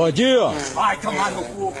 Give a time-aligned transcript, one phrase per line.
[0.00, 0.48] Bom dia.
[0.72, 1.74] Vai tomar no cu.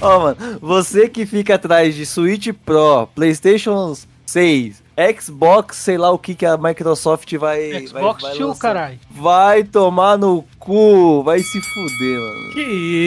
[0.00, 3.92] Ó, mano, você que fica atrás de Switch Pro, PlayStation
[4.24, 4.80] 6,
[5.20, 7.88] Xbox, sei lá o que que a Microsoft vai.
[7.88, 9.00] Xbox vai, vai caralho.
[9.10, 12.52] Vai tomar no cu, vai se fuder, mano.
[12.52, 12.60] Que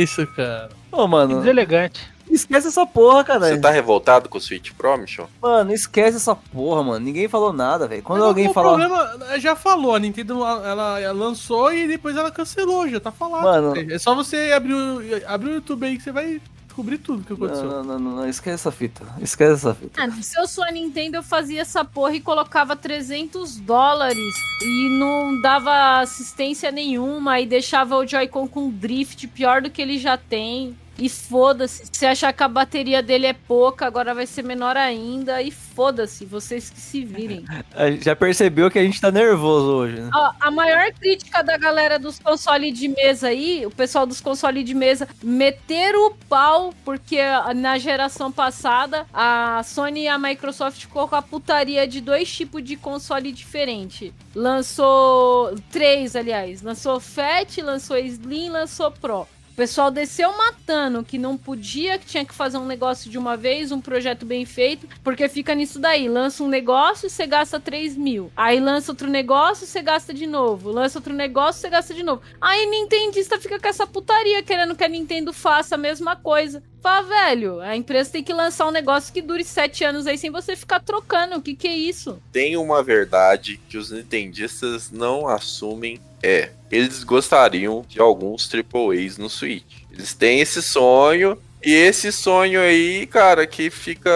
[0.03, 0.71] isso, cara.
[0.91, 2.14] Ô, Que mano, deselegante.
[2.29, 3.39] Esquece essa porra, cara.
[3.47, 5.29] Você tá revoltado com o Switch Pro, Michel?
[5.41, 7.05] Mano, esquece essa porra, mano.
[7.05, 8.03] Ninguém falou nada, velho.
[8.03, 8.77] Quando Mas alguém o fala.
[8.77, 13.43] problema, já falou, a Nintendo ela, ela lançou e depois ela cancelou, já tá falado.
[13.43, 13.91] Mano.
[13.91, 16.41] É só você abrir o, abrir o YouTube aí que você vai
[16.75, 17.63] descobrir tudo que aconteceu.
[17.63, 19.05] Não, não, não, não, esquece essa fita.
[19.21, 20.01] Esquece essa fita.
[20.01, 24.99] Ah, se eu sou a Nintendo, eu fazia essa porra e colocava 300 dólares e
[24.99, 30.17] não dava assistência nenhuma e deixava o Joy-Con com drift pior do que ele já
[30.17, 30.75] tem.
[30.97, 31.83] E foda-se.
[31.91, 35.41] Se achar que a bateria dele é pouca, agora vai ser menor ainda.
[35.41, 37.45] E foda-se, vocês que se virem.
[38.01, 40.09] Já percebeu que a gente tá nervoso hoje, né?
[40.13, 44.63] Ó, a maior crítica da galera dos consoles de mesa aí, o pessoal dos consoles
[44.63, 47.19] de mesa, meteram o pau, porque
[47.55, 52.63] na geração passada a Sony e a Microsoft ficou com a putaria de dois tipos
[52.63, 54.13] de console diferente.
[54.33, 56.61] Lançou três, aliás.
[56.61, 59.27] Lançou Fat, lançou Slim, lançou Pro.
[59.55, 63.37] O pessoal desceu matando que não podia, que tinha que fazer um negócio de uma
[63.37, 66.09] vez, um projeto bem feito, porque fica nisso daí.
[66.09, 68.29] Lança um negócio, você gasta 3 mil.
[68.35, 70.71] Aí lança outro negócio, você gasta de novo.
[70.71, 72.21] Lança outro negócio, você gasta de novo.
[72.41, 76.61] Aí Nintendista fica com essa putaria, querendo que a Nintendo faça a mesma coisa.
[76.81, 80.29] Fala, velho, a empresa tem que lançar um negócio que dure 7 anos aí sem
[80.29, 81.37] você ficar trocando.
[81.37, 82.21] O que que é isso?
[82.29, 89.29] Tem uma verdade que os nintendistas não assumem, é, eles gostariam de alguns AAAs no
[89.29, 89.83] Switch.
[89.91, 94.11] Eles têm esse sonho, e esse sonho aí, cara, que fica,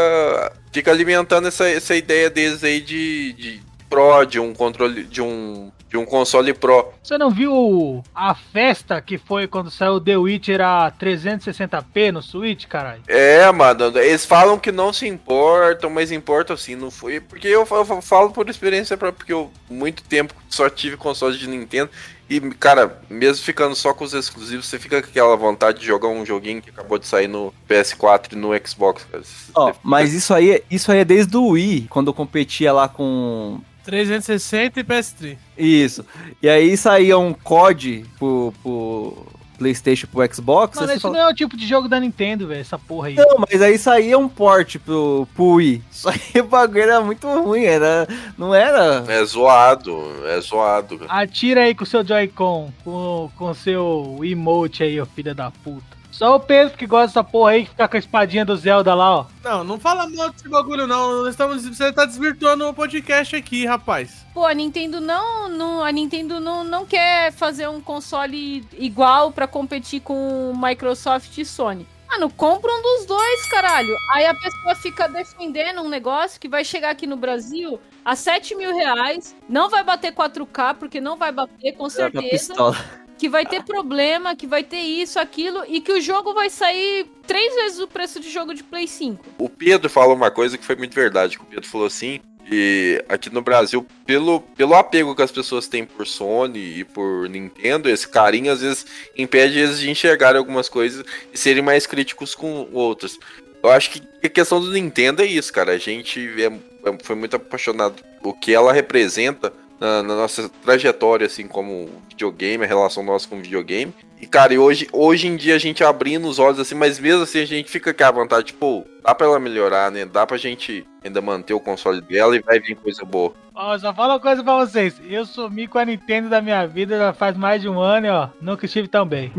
[0.72, 5.72] fica alimentando essa, essa ideia deles aí de, de Pro, de um controle, de um,
[5.90, 6.90] de um console Pro.
[7.02, 12.66] Você não viu a festa que foi quando saiu The Witcher a 360p no Switch,
[12.68, 13.02] caralho?
[13.08, 17.20] É, mano, eles falam que não se importam, mas importam sim, não foi.
[17.20, 21.38] Porque eu, fa- eu falo por experiência própria, porque eu muito tempo só tive console
[21.38, 21.90] de Nintendo.
[22.30, 26.10] E, cara, mesmo ficando só com os exclusivos, você fica com aquela vontade de jogar
[26.10, 29.04] um joguinho que acabou de sair no PS4 e no Xbox.
[29.12, 29.24] Cara.
[29.24, 33.60] Fica- mas isso aí, isso aí é desde o Wii, quando eu competia lá com
[33.90, 35.38] 360 e PS3.
[35.58, 36.06] Isso.
[36.42, 39.28] E aí saía um COD pro, pro
[39.58, 40.80] PlayStation pro Xbox.
[40.80, 43.16] Mano, isso fala, não é o tipo de jogo da Nintendo, velho, essa porra aí.
[43.16, 45.84] Não, mas aí saía um port pro, pro Wii.
[45.90, 48.08] Só que o bagulho era muito ruim, era.
[48.38, 49.04] Não era.
[49.08, 51.00] É zoado, é zoado.
[51.00, 51.22] cara.
[51.22, 55.99] Atira aí com o seu Joy-Con, com o seu emote aí, ó, filha da puta.
[56.20, 58.94] Só o Pedro que gosta dessa porra aí, que fica com a espadinha do Zelda
[58.94, 59.26] lá, ó.
[59.42, 61.22] Não, não fala mal desse bagulho, não.
[61.22, 64.26] Nós estamos, você tá desvirtuando o podcast aqui, rapaz.
[64.34, 69.48] Pô, a Nintendo não, não a Nintendo não, não quer fazer um console igual pra
[69.48, 71.88] competir com Microsoft e Sony.
[72.10, 73.96] Mano, compra um dos dois, caralho.
[74.12, 78.56] Aí a pessoa fica defendendo um negócio que vai chegar aqui no Brasil a 7
[78.56, 79.34] mil reais.
[79.48, 82.76] Não vai bater 4K, porque não vai bater, com certeza.
[83.20, 85.64] Que vai ter problema, que vai ter isso, aquilo.
[85.68, 89.24] E que o jogo vai sair três vezes o preço de jogo de Play 5.
[89.38, 91.38] O Pedro falou uma coisa que foi muito verdade.
[91.38, 95.68] que O Pedro falou assim: que aqui no Brasil, pelo, pelo apego que as pessoas
[95.68, 98.86] têm por Sony e por Nintendo, esse carinho às vezes
[99.16, 103.20] impede eles de enxergarem algumas coisas e serem mais críticos com outras.
[103.62, 105.74] Eu acho que a questão do Nintendo é isso, cara.
[105.74, 111.26] A gente é- é- foi muito apaixonado o que ela representa na, na nossa trajetória,
[111.26, 113.94] assim, como videogame, a relação nossa com videogame.
[114.22, 117.24] E, cara, e hoje, hoje em dia a gente abrindo os olhos assim, mas mesmo
[117.24, 120.06] assim a gente fica com a vontade, tipo, dá pra ela melhorar, né?
[120.06, 123.34] Dá pra gente ainda manter o console dela e vai vir coisa boa.
[123.56, 125.00] Ó, só fala uma coisa pra vocês.
[125.10, 128.10] Eu sumi com a Nintendo da minha vida já faz mais de um ano e,
[128.10, 129.32] ó, nunca estive tão bem.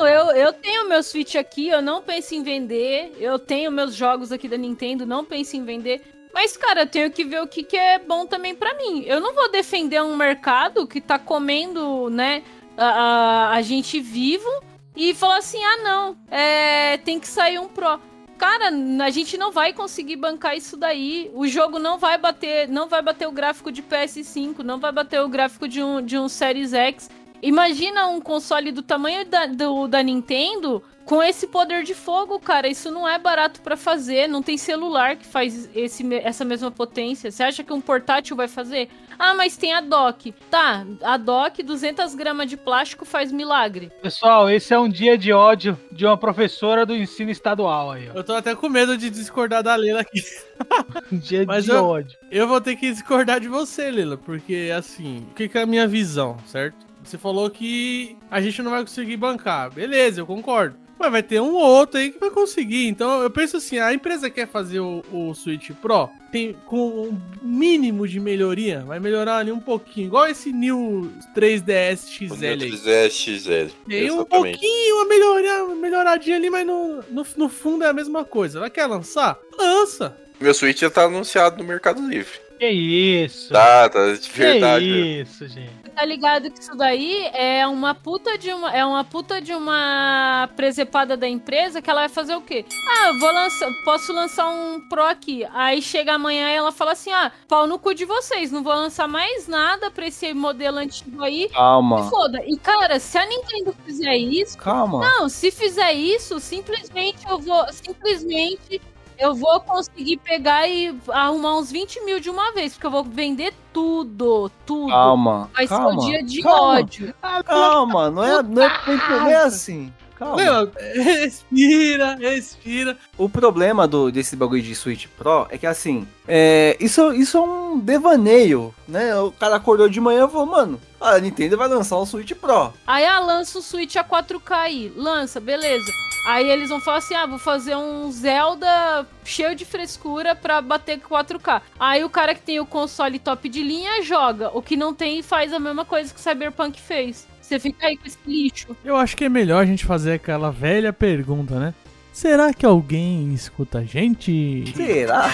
[0.00, 3.12] Eu, eu tenho meu Switch aqui, eu não penso em vender.
[3.18, 6.00] Eu tenho meus jogos aqui da Nintendo, não penso em vender.
[6.36, 9.02] Mas, cara, eu tenho que ver o que, que é bom também pra mim.
[9.06, 12.42] Eu não vou defender um mercado que tá comendo, né,
[12.76, 14.46] a, a, a gente vivo
[14.94, 17.98] e falar assim: ah, não, é, tem que sair um Pro.
[18.36, 18.68] Cara,
[19.02, 21.30] a gente não vai conseguir bancar isso daí.
[21.32, 25.22] O jogo não vai bater, não vai bater o gráfico de PS5, não vai bater
[25.22, 27.08] o gráfico de um, de um Series X.
[27.40, 32.66] Imagina um console do tamanho da, do, da Nintendo com esse poder de fogo, cara,
[32.68, 34.28] isso não é barato pra fazer.
[34.28, 37.30] Não tem celular que faz esse, essa mesma potência.
[37.30, 38.88] Você acha que um portátil vai fazer?
[39.18, 40.32] Ah, mas tem a dock.
[40.50, 43.90] Tá, a dock, 200 gramas de plástico faz milagre.
[44.02, 48.18] Pessoal, esse é um dia de ódio de uma professora do ensino estadual aí, ó.
[48.18, 50.20] Eu tô até com medo de discordar da Leila aqui.
[51.12, 52.18] Um dia Mas de eu- ódio.
[52.30, 55.66] Eu vou ter que discordar de você, Leila, porque assim, o que, que é a
[55.66, 56.76] minha visão, certo?
[57.04, 59.70] Você falou que a gente não vai conseguir bancar.
[59.70, 60.76] Beleza, eu concordo.
[60.98, 62.86] Mas vai ter um ou outro aí que vai conseguir.
[62.88, 67.20] Então eu penso assim, a empresa quer fazer o, o Switch Pro, tem com um
[67.42, 70.06] mínimo de melhoria, vai melhorar ali um pouquinho.
[70.06, 72.80] Igual esse New 3DS XL aí.
[72.86, 73.74] é XL.
[73.86, 77.92] Tem um pouquinho, uma, melhoria, uma melhoradinha ali, mas no, no, no fundo é a
[77.92, 78.58] mesma coisa.
[78.58, 79.38] Ela quer lançar?
[79.58, 80.16] Lança.
[80.40, 82.38] Meu Switch já tá anunciado no Mercado Livre.
[82.58, 83.52] Que isso?
[83.52, 84.84] Tá, tá de verdade.
[84.84, 85.85] Que isso, gente.
[85.96, 90.46] Tá ligado que isso daí é uma puta de uma é uma puta de uma
[90.54, 92.66] presepada da empresa que ela vai fazer o quê?
[92.86, 95.42] Ah, vou lançar, posso lançar um Pro aqui.
[95.54, 98.74] Aí chega amanhã e ela fala assim: "Ah, pau no cu de vocês, não vou
[98.74, 101.48] lançar mais nada pra esse modelo antigo aí".
[101.48, 102.04] Calma.
[102.04, 102.42] Se foda.
[102.46, 105.00] E cara, se a Nintendo fizer isso, Calma.
[105.00, 107.64] não, se fizer isso, simplesmente eu vou.
[107.72, 108.82] Simplesmente
[109.18, 113.04] eu vou conseguir pegar e arrumar uns 20 mil de uma vez, porque eu vou
[113.04, 114.90] vender tudo, tudo.
[114.90, 115.50] Calma.
[115.54, 117.14] Vai ser calma, o dia de calma, ódio.
[117.44, 119.92] Calma, não é, não é, não é assim.
[120.16, 120.36] Calma.
[120.36, 122.96] Leila, respira, respira.
[123.18, 127.40] O problema do, desse bagulho de Switch Pro é que assim, é, isso, isso é
[127.40, 129.14] um devaneio, né?
[129.16, 132.72] O cara acordou de manhã e falou, mano, a Nintendo vai lançar um Switch Pro.
[132.86, 134.92] Aí ah, lança o Switch a 4K aí.
[134.96, 135.92] Lança, beleza.
[136.26, 140.98] Aí eles vão falar assim: ah, vou fazer um Zelda cheio de frescura pra bater
[140.98, 141.62] com 4K.
[141.78, 144.50] Aí o cara que tem o console top de linha joga.
[144.52, 147.28] O que não tem faz a mesma coisa que o Cyberpunk fez.
[147.40, 148.76] Você fica aí com esse lixo.
[148.84, 151.72] Eu acho que é melhor a gente fazer aquela velha pergunta, né?
[152.12, 154.64] Será que alguém escuta a gente?
[154.74, 155.30] Será?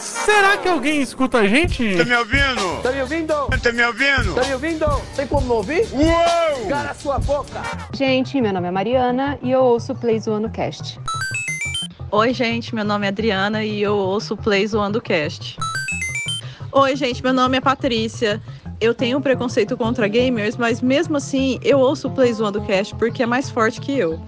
[0.00, 1.96] Será que alguém escuta a gente?
[1.96, 2.82] Tá me ouvindo?
[2.82, 3.34] Tá me ouvindo?
[3.62, 4.34] Tá me ouvindo?
[4.34, 4.86] Tá me ouvindo?
[5.14, 5.86] Tem como não ouvir?
[5.92, 6.68] Uou!
[6.68, 7.60] Cara, sua boca!
[7.92, 10.98] Gente, meu nome é Mariana e eu ouço o Play Zoando Cast.
[12.10, 15.58] Oi, gente, meu nome é Adriana e eu ouço o Play Zoando Cast.
[16.72, 18.40] Oi, gente, meu nome é Patrícia.
[18.80, 23.22] Eu tenho preconceito contra gamers, mas mesmo assim eu ouço o Play Zoando Cast porque
[23.22, 24.18] é mais forte que eu.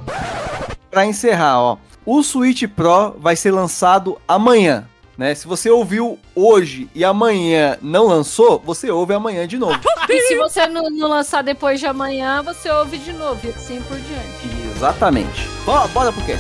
[0.91, 4.87] Pra encerrar, ó, o Switch Pro vai ser lançado amanhã.
[5.23, 5.37] Né?
[5.37, 9.79] Se você ouviu hoje e amanhã não lançou, você ouve amanhã de novo.
[10.09, 13.41] E se você não, não lançar depois de amanhã, você ouve de novo.
[13.47, 14.75] E assim por diante.
[14.77, 15.49] Exatamente.
[15.65, 16.37] Bora, bora pro quê?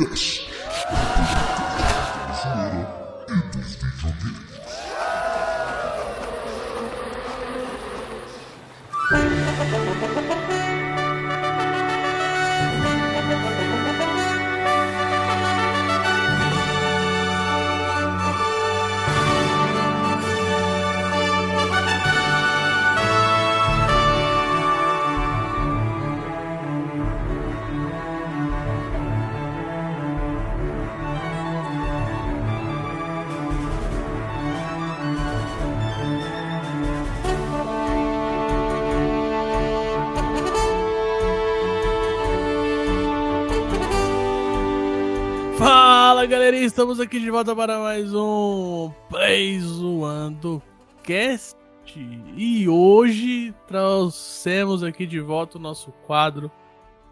[0.00, 0.49] PlayZonecast.
[46.60, 50.62] Galerinha, estamos aqui de volta para mais um Play Zoando
[51.02, 51.56] Cast.
[52.36, 56.50] E hoje trouxemos aqui de volta o nosso quadro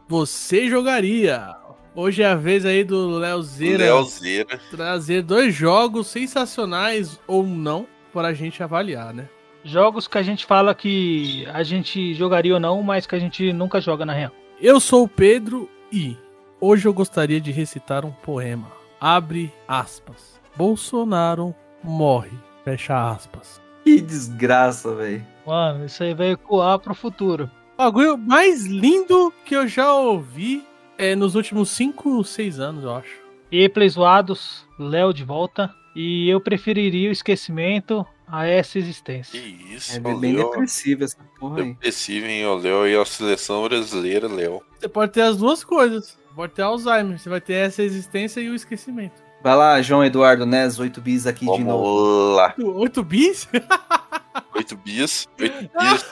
[0.06, 1.56] Você Jogaria.
[1.94, 4.60] Hoje é a vez aí do Leozeira Leozeira.
[4.70, 9.28] trazer dois jogos sensacionais ou não para a gente avaliar, né?
[9.64, 13.52] Jogos que a gente fala que a gente jogaria ou não, mas que a gente
[13.52, 14.32] nunca joga na real.
[14.60, 16.16] Eu sou o Pedro e
[16.60, 18.77] hoje eu gostaria de recitar um poema.
[19.00, 20.38] Abre aspas.
[20.56, 22.30] Bolsonaro morre.
[22.64, 23.60] Fecha aspas.
[23.84, 25.24] Que desgraça, velho.
[25.46, 27.50] Mano, isso aí vai ecoar pro futuro.
[27.74, 30.64] O bagulho mais lindo que eu já ouvi
[30.98, 33.16] é nos últimos 5, 6 anos, eu acho.
[33.50, 35.72] E play zoados, Léo de volta.
[35.94, 39.40] E eu preferiria o esquecimento a essa existência.
[39.40, 40.50] Que isso, É bem Léo.
[40.50, 41.68] depressivo essa porra aí.
[41.72, 42.44] Depressivo, hein?
[42.46, 44.60] O Léo e a seleção brasileira, Léo.
[44.78, 46.18] Você pode ter as duas coisas.
[46.38, 49.20] Pode ter Alzheimer, você vai ter essa existência e o esquecimento.
[49.42, 51.84] Vai lá, João Eduardo Nes, 8 bis aqui de novo.
[51.84, 52.54] Vamos lá.
[52.56, 53.48] 8 bis?
[54.54, 55.26] 8 bis.
[55.36, 56.04] 8 bis.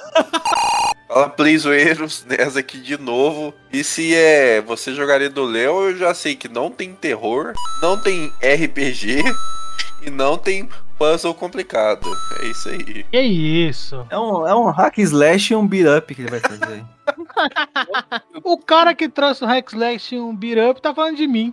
[1.07, 3.55] Fala, Playzoeiros, nessa aqui de novo.
[3.73, 7.97] E se é você jogaria do Léo, eu já sei que não tem terror, não
[7.97, 9.23] tem RPG
[10.03, 10.69] e não tem
[10.99, 12.09] puzzle complicado.
[12.41, 13.05] É isso aí.
[13.05, 14.05] Que isso?
[14.11, 16.85] É um, é um hack slash e um beat up que ele vai fazer.
[18.43, 21.53] O cara que trouxe o Rex Slash e um beat up tá falando de mim.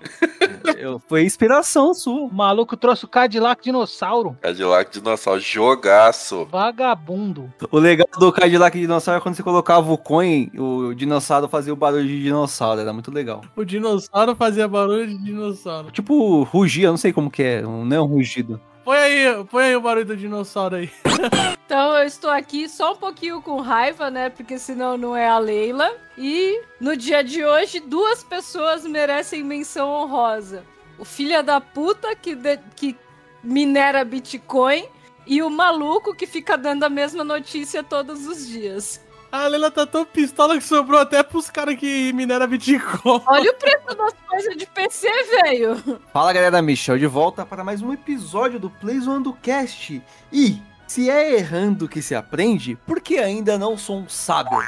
[0.77, 2.21] Eu- foi inspiração sua.
[2.27, 4.35] O maluco trouxe o Cadillac Dinossauro.
[4.41, 6.45] Cadillac Dinossauro, jogaço.
[6.51, 7.51] Vagabundo.
[7.71, 11.75] O legal do Cadillac Dinossauro é quando você colocava o coin, o dinossauro fazia o
[11.77, 13.41] barulho de dinossauro, era muito legal.
[13.55, 15.91] O dinossauro fazia barulho de dinossauro.
[15.91, 18.59] Tipo, rugia, não sei como que é, um- não é um rugido.
[18.83, 20.91] Põe aí, põe aí o barulho do dinossauro aí.
[21.65, 24.29] Então eu estou aqui só um pouquinho com raiva, né?
[24.29, 25.89] Porque senão não é a Leila.
[26.15, 30.63] E no dia de hoje, duas pessoas merecem menção honrosa.
[30.99, 32.95] O filho da puta que, de- que
[33.43, 34.85] minera Bitcoin
[35.25, 39.01] e o maluco que fica dando a mesma notícia todos os dias.
[39.33, 43.19] A Leila tá tão pistola que sobrou até pros caras que mineram Bitcoin.
[43.25, 45.07] Olha o preço das coisas de PC,
[45.41, 45.99] velho.
[46.13, 49.99] Fala galera, Michel de volta para mais um episódio do Play Zoando Cast.
[50.31, 54.59] E se é errando que se aprende, por que ainda não sou um sábio?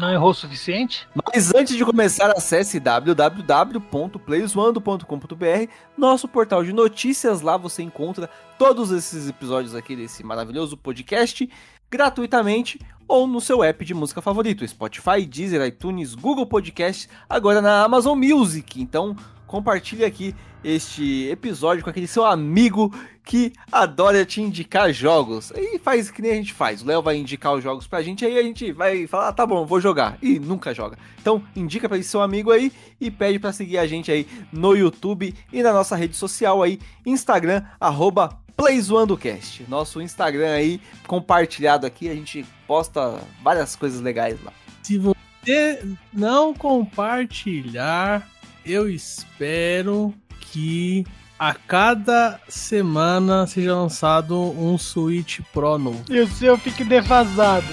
[0.00, 1.06] Não errou o suficiente?
[1.14, 7.42] Mas antes de começar, acesse www.playzoando.com.br, nosso portal de notícias.
[7.42, 11.46] Lá você encontra todos esses episódios aqui desse maravilhoso podcast
[11.94, 17.84] gratuitamente ou no seu app de música favorito, Spotify, Deezer, iTunes, Google Podcast, agora na
[17.84, 18.82] Amazon Music.
[18.82, 19.14] Então,
[19.46, 20.34] compartilhe aqui
[20.64, 22.92] este episódio com aquele seu amigo
[23.24, 25.52] que adora te indicar jogos.
[25.54, 26.82] E faz que nem a gente faz.
[26.82, 29.46] O Léo vai indicar os jogos pra gente, aí a gente vai falar, ah, tá
[29.46, 30.18] bom, vou jogar.
[30.20, 30.98] E nunca joga.
[31.20, 34.74] Então, indica pra esse seu amigo aí e pede pra seguir a gente aí no
[34.74, 39.64] YouTube e na nossa rede social aí, Instagram, arroba PlayZoandoCast.
[39.68, 44.52] Nosso Instagram aí, compartilhado aqui, a gente posta várias coisas legais lá.
[44.82, 45.82] Se você
[46.12, 48.28] não compartilhar,
[48.64, 51.04] eu espero que
[51.38, 56.04] a cada semana seja lançado um Switch Pro novo.
[56.08, 57.66] E o seu fique defasado.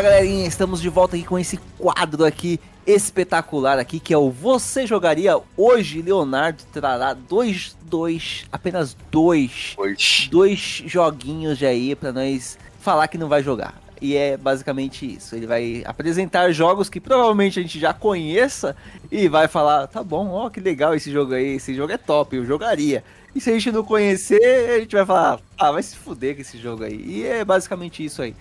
[0.00, 4.30] Fala galerinha, estamos de volta aqui com esse quadro aqui espetacular aqui que é o
[4.30, 10.30] Você Jogaria Hoje Leonardo trará dois, dois, apenas dois, Oxi.
[10.30, 13.78] dois joguinhos de aí pra nós falar que não vai jogar.
[14.00, 15.36] E é basicamente isso.
[15.36, 18.74] Ele vai apresentar jogos que provavelmente a gente já conheça
[19.12, 22.36] e vai falar: tá bom, ó, que legal esse jogo aí, esse jogo é top,
[22.36, 23.04] eu jogaria.
[23.34, 26.40] E se a gente não conhecer, a gente vai falar: ah, vai se fuder com
[26.40, 27.04] esse jogo aí.
[27.06, 28.34] E é basicamente isso aí.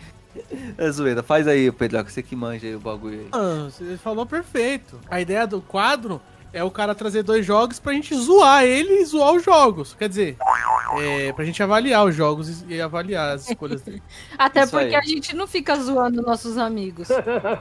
[0.77, 3.27] É zoeira, faz aí, Pedro, você que manja aí o bagulho aí.
[3.31, 5.00] Ah, você falou perfeito.
[5.10, 9.05] A ideia do quadro é o cara trazer dois jogos pra gente zoar ele e
[9.05, 9.96] zoar os jogos.
[9.98, 10.38] Quer dizer,
[11.00, 14.01] é, pra gente avaliar os jogos e avaliar as escolhas dele.
[14.38, 14.96] Até Isso porque aí.
[14.96, 17.08] a gente não fica zoando nossos amigos.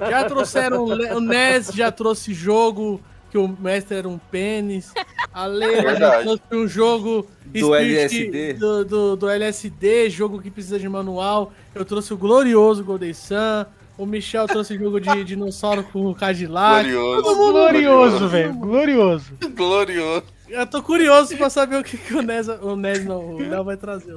[0.08, 4.92] Já trouxeram o NES, já trouxe jogo que o mestre era um pênis.
[5.38, 6.23] A Leila já Verdade.
[6.25, 8.52] trouxe um jogo Do Spirit LSD.
[8.54, 11.52] Do, do, do LSD, jogo que precisa de manual.
[11.73, 13.64] Eu trouxe o glorioso Golden Sun.
[13.97, 16.90] O Michel trouxe jogo de dinossauro com o Cadillac.
[16.90, 17.37] Glorioso.
[17.37, 18.52] Glorioso, velho.
[18.54, 19.33] Glorioso.
[19.54, 20.25] Glorioso.
[20.49, 23.62] Eu tô curioso pra saber o que, que o NES, o NES não, o Léo
[23.62, 24.14] vai trazer.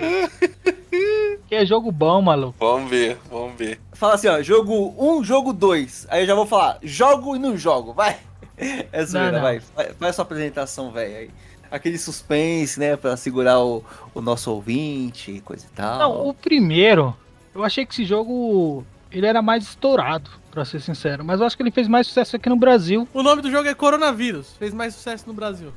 [1.47, 2.55] Que é jogo bom, maluco.
[2.59, 3.79] Vamos ver, vamos ver.
[3.93, 6.07] Fala assim, ó, jogo 1, jogo 2.
[6.09, 8.17] Aí eu já vou falar, jogo e não jogo, vai.
[8.91, 9.41] É zoeira, Não, não.
[9.41, 9.61] vai.
[9.99, 11.15] Faz sua apresentação, velho.
[11.15, 11.29] aí.
[11.71, 15.99] Aquele suspense, né, pra segurar o, o nosso ouvinte, coisa e tal.
[15.99, 17.15] Não, o primeiro,
[17.55, 21.23] eu achei que esse jogo ele era mais estourado, pra ser sincero.
[21.23, 23.07] Mas eu acho que ele fez mais sucesso aqui no Brasil.
[23.13, 24.53] O nome do jogo é Coronavírus.
[24.59, 25.71] Fez mais sucesso no Brasil.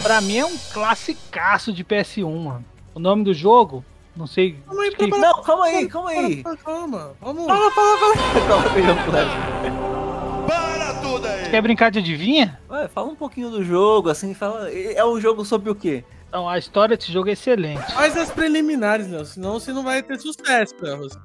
[0.00, 2.64] Pra mim é um classicaço de PS1, mano.
[2.94, 3.84] O nome do jogo,
[4.16, 4.56] não sei.
[4.66, 6.42] Calma aí, que- calma Não, calma aí, calma aí.
[6.44, 7.10] Calma, calma.
[7.20, 7.46] Vamos.
[8.48, 9.12] Calma aí, eu falo.
[9.12, 10.01] Para
[11.12, 11.50] tudo aí!
[11.50, 12.58] Quer brincar de adivinha?
[12.70, 14.70] Ué, fala um pouquinho do jogo, assim, fala.
[14.70, 16.04] É um jogo sobre o quê?
[16.28, 17.92] Então, a história desse jogo é excelente.
[17.92, 19.22] Faz as preliminares, Léo.
[19.26, 20.96] Senão você não vai ter sucesso, Léo.
[21.00, 21.20] Você...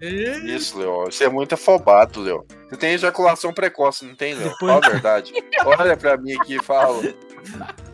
[0.45, 1.05] Isso, Léo.
[1.05, 2.45] Você é muito afobado, Léo.
[2.69, 4.49] Você tem ejaculação precoce, não tem, Léo?
[4.49, 5.31] Depois- Fala a verdade.
[5.65, 7.01] Olha pra mim aqui e fala.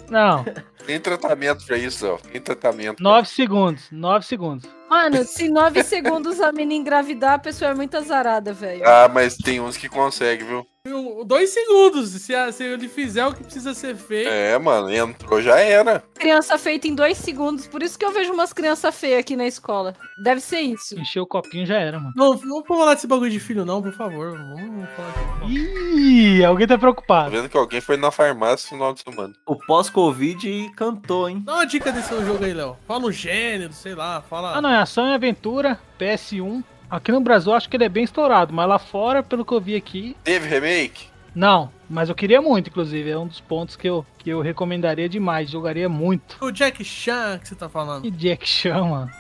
[0.10, 0.44] Não,
[0.88, 2.20] Tem tratamento pra isso, Léo.
[2.32, 3.02] Tem tratamento.
[3.02, 3.84] nove segundos.
[3.92, 4.68] Nove segundos.
[4.94, 8.88] Mano, se nove segundos a menina engravidar, a pessoa é muito azarada, velho.
[8.88, 10.68] Ah, mas tem uns que conseguem, viu?
[10.86, 12.10] Um- Dois segundos.
[12.10, 14.30] Se, a- se ele fizer o que precisa ser feito.
[14.30, 16.04] É, mano, entrou, já era.
[16.16, 17.66] Criança feita em dois segundos.
[17.66, 19.96] Por isso que eu vejo umas crianças feias aqui na escola.
[20.22, 21.00] Deve ser isso.
[21.00, 22.12] Encheu o copinho já era, mano.
[22.18, 24.38] Não, não vamos falar desse bagulho de filho, não, por favor.
[24.38, 25.50] Vamos falar.
[25.50, 27.32] Ih, alguém tá Tô preocupado.
[27.32, 29.34] vendo que alguém foi na farmácia no final de semana.
[29.48, 31.42] O pós-Covid cantou, hein?
[31.46, 32.76] Dá uma dica desse jogo aí, Léo.
[32.86, 34.22] Fala o gênero, sei lá.
[34.22, 34.58] Fala.
[34.58, 36.64] Ah, não, é ação e aventura, PS1.
[36.90, 39.52] Aqui no Brasil eu acho que ele é bem estourado, mas lá fora, pelo que
[39.54, 41.08] eu vi aqui, Teve remake?
[41.36, 41.72] não.
[41.90, 43.08] Mas eu queria muito, inclusive.
[43.08, 45.48] É um dos pontos que eu, que eu recomendaria demais.
[45.52, 46.38] Jogaria muito.
[46.44, 48.04] O Jack Chan que você tá falando.
[48.04, 49.12] E Jack Chan, mano.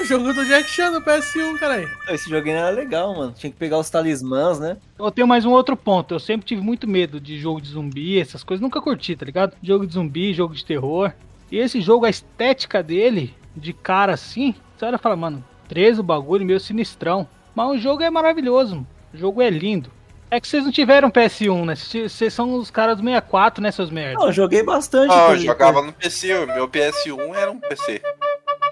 [0.00, 1.88] O jogo do Jack Chan no PS1, caralho.
[2.08, 3.32] Esse joguinho era legal, mano.
[3.32, 4.78] Tinha que pegar os talismãs, né?
[4.98, 6.12] Eu tenho mais um outro ponto.
[6.14, 8.60] Eu sempre tive muito medo de jogo de zumbi, essas coisas.
[8.60, 9.54] Nunca curti, tá ligado?
[9.62, 11.12] Jogo de zumbi, jogo de terror.
[11.52, 16.00] E esse jogo, a estética dele, de cara assim, você olha e fala, mano, preso
[16.00, 17.26] o bagulho, meio sinistrão.
[17.54, 18.86] Mas o jogo é maravilhoso, mano.
[19.14, 19.90] o jogo é lindo.
[20.30, 21.74] É que vocês não tiveram PS1, né?
[21.76, 24.18] Vocês são os caras do 64, né, seus merda?
[24.18, 25.08] Não, eu joguei bastante.
[25.08, 26.34] Não, eu coisa- jogava no PC.
[26.34, 28.02] o Meu PS1 era um PC.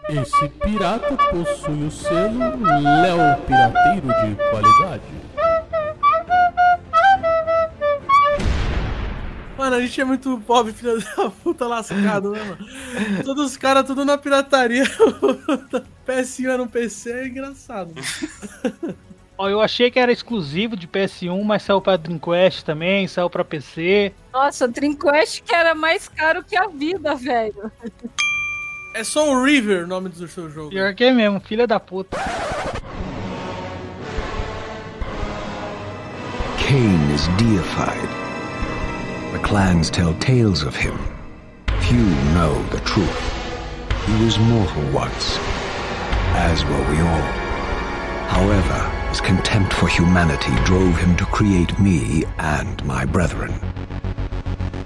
[0.09, 2.39] Esse pirata possui o selo
[3.01, 5.03] Léo Pirateiro de qualidade.
[9.57, 13.23] Mano, a gente é muito pobre, filho da puta lascado, né, mano?
[13.25, 14.85] Todos os caras tudo na pirataria.
[16.07, 17.95] PS1 era um PC, é engraçado.
[19.37, 23.45] Ó, eu achei que era exclusivo de PS1, mas saiu pra Dreamcast também, saiu pra
[23.45, 24.13] PC.
[24.33, 27.71] Nossa, Dreamcast que era mais caro que a vida, velho.
[28.95, 30.71] É só o River o nome do seu jogo.
[30.71, 32.17] Pior que é mesmo, filha da puta.
[36.59, 38.24] Cain is deified.
[39.35, 40.97] The clans tell tales of him.
[41.81, 43.21] Few know the truth.
[44.07, 45.39] He was mortal once,
[46.37, 47.29] as were we all.
[48.31, 53.53] However, his contempt for humanity drove him to create me and my brethren.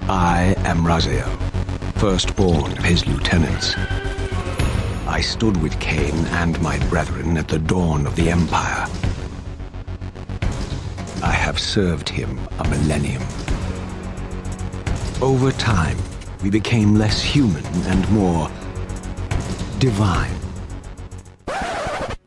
[0.08, 1.28] I am Raziel,
[1.98, 3.74] firstborn of his lieutenants.
[5.06, 8.86] I stood with Cain and my brethren at the dawn of the Empire.
[11.22, 13.22] I have served him a millennium.
[15.20, 15.96] Over time,
[16.42, 18.48] we became less human and more
[19.78, 20.36] divine.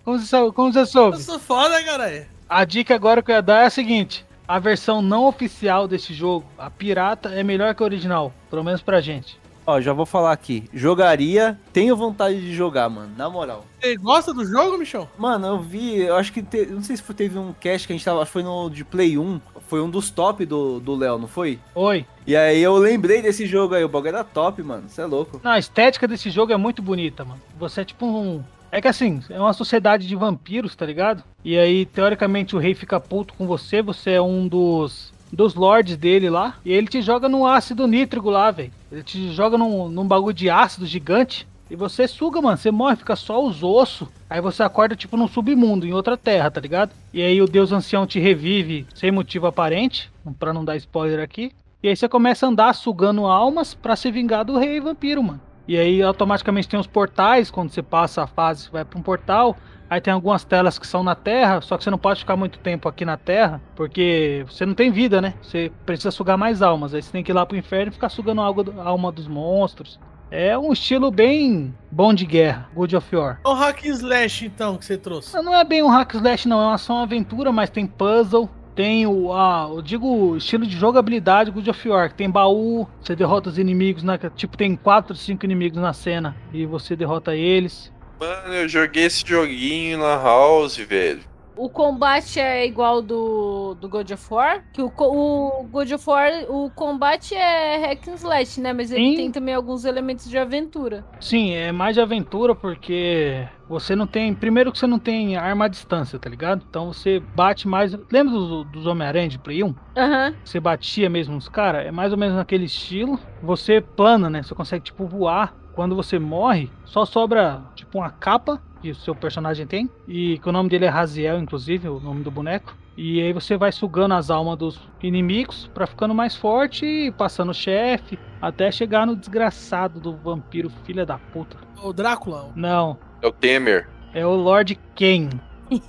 [0.03, 1.17] Como você, como você Eu soube?
[1.21, 2.25] sou foda, caralho.
[2.49, 6.13] A dica agora que eu ia dar é a seguinte: a versão não oficial desse
[6.13, 9.39] jogo, a pirata, é melhor que a original, pelo menos pra gente.
[9.65, 10.67] Ó, já vou falar aqui.
[10.73, 13.11] Jogaria, tenho vontade de jogar, mano.
[13.15, 13.63] Na moral.
[13.79, 15.07] Você gosta do jogo, Michão?
[15.17, 16.41] Mano, eu vi, eu acho que.
[16.41, 18.17] te- não sei se foi- teve um cast que a gente tava.
[18.21, 19.39] Acho que foi no de Play 1.
[19.71, 21.57] Foi um dos top do do Léo, não foi?
[21.73, 22.05] Oi.
[22.27, 23.81] E aí eu lembrei desse jogo aí.
[23.85, 24.83] O bagulho era top, mano.
[24.89, 25.39] Você é louco.
[25.41, 27.39] Não, a estética desse jogo é muito bonita, mano.
[27.57, 31.23] Você é tipo um, É que assim, é uma sociedade de vampiros, tá ligado?
[31.41, 35.95] E aí, teoricamente, o rei fica puto com você, você é um dos dos lords
[35.95, 38.73] dele lá, e ele te joga no ácido nítrico lá, velho.
[38.91, 41.47] Ele te joga num, num bagulho de ácido gigante.
[41.71, 42.57] E você suga, mano.
[42.57, 44.09] Você morre, fica só os ossos.
[44.29, 46.91] Aí você acorda, tipo, num submundo, em outra terra, tá ligado?
[47.13, 50.11] E aí o deus ancião te revive sem motivo aparente.
[50.37, 51.53] Pra não dar spoiler aqui.
[51.81, 55.39] E aí você começa a andar sugando almas pra se vingar do rei vampiro, mano.
[55.65, 57.49] E aí automaticamente tem os portais.
[57.49, 59.55] Quando você passa a fase, vai pra um portal.
[59.89, 62.59] Aí tem algumas telas que são na Terra, só que você não pode ficar muito
[62.59, 65.33] tempo aqui na Terra, porque você não tem vida, né?
[65.41, 66.93] Você precisa sugar mais almas.
[66.93, 69.99] Aí você tem que ir lá pro inferno e ficar sugando a alma dos monstros.
[70.31, 73.41] É um estilo bem bom de guerra, Good of War.
[73.45, 75.35] É o hack and slash, então, que você trouxe.
[75.41, 76.61] Não é bem um hack and slash, não.
[76.61, 78.49] É uma ação aventura, mas tem puzzle.
[78.73, 83.13] Tem o, ah, eu digo, estilo de jogabilidade Good of War, que tem baú, você
[83.13, 84.17] derrota os inimigos, né?
[84.33, 87.91] Tipo, tem 4, 5 inimigos na cena e você derrota eles.
[88.17, 91.19] Mano, eu joguei esse joguinho na House, velho.
[91.55, 94.63] O combate é igual do, do God of War?
[94.73, 98.73] Que o, o God of War, o combate é hack and slash, né?
[98.73, 99.15] Mas ele Sim.
[99.15, 101.05] tem também alguns elementos de aventura.
[101.19, 104.33] Sim, é mais de aventura porque você não tem.
[104.33, 106.63] Primeiro que você não tem arma à distância, tá ligado?
[106.69, 107.93] Então você bate mais.
[108.11, 109.75] Lembra dos, dos Homem-Aranha de Play 1?
[109.97, 110.35] Aham.
[110.43, 111.85] Você batia mesmo nos caras?
[111.85, 113.19] É mais ou menos naquele estilo.
[113.41, 114.43] Você plana, né?
[114.43, 115.55] Você consegue, tipo, voar.
[115.73, 119.89] Quando você morre, só sobra, tipo, uma capa que o seu personagem tem.
[120.07, 122.75] E que o nome dele é Raziel, inclusive, o nome do boneco.
[122.97, 127.49] E aí você vai sugando as almas dos inimigos pra ficando mais forte e passando
[127.51, 128.19] o chefe.
[128.41, 131.57] Até chegar no desgraçado do vampiro, filha da puta.
[131.83, 132.51] O Drácula.
[132.55, 133.87] Não, É o Temer.
[134.13, 135.29] é o Lord Ken.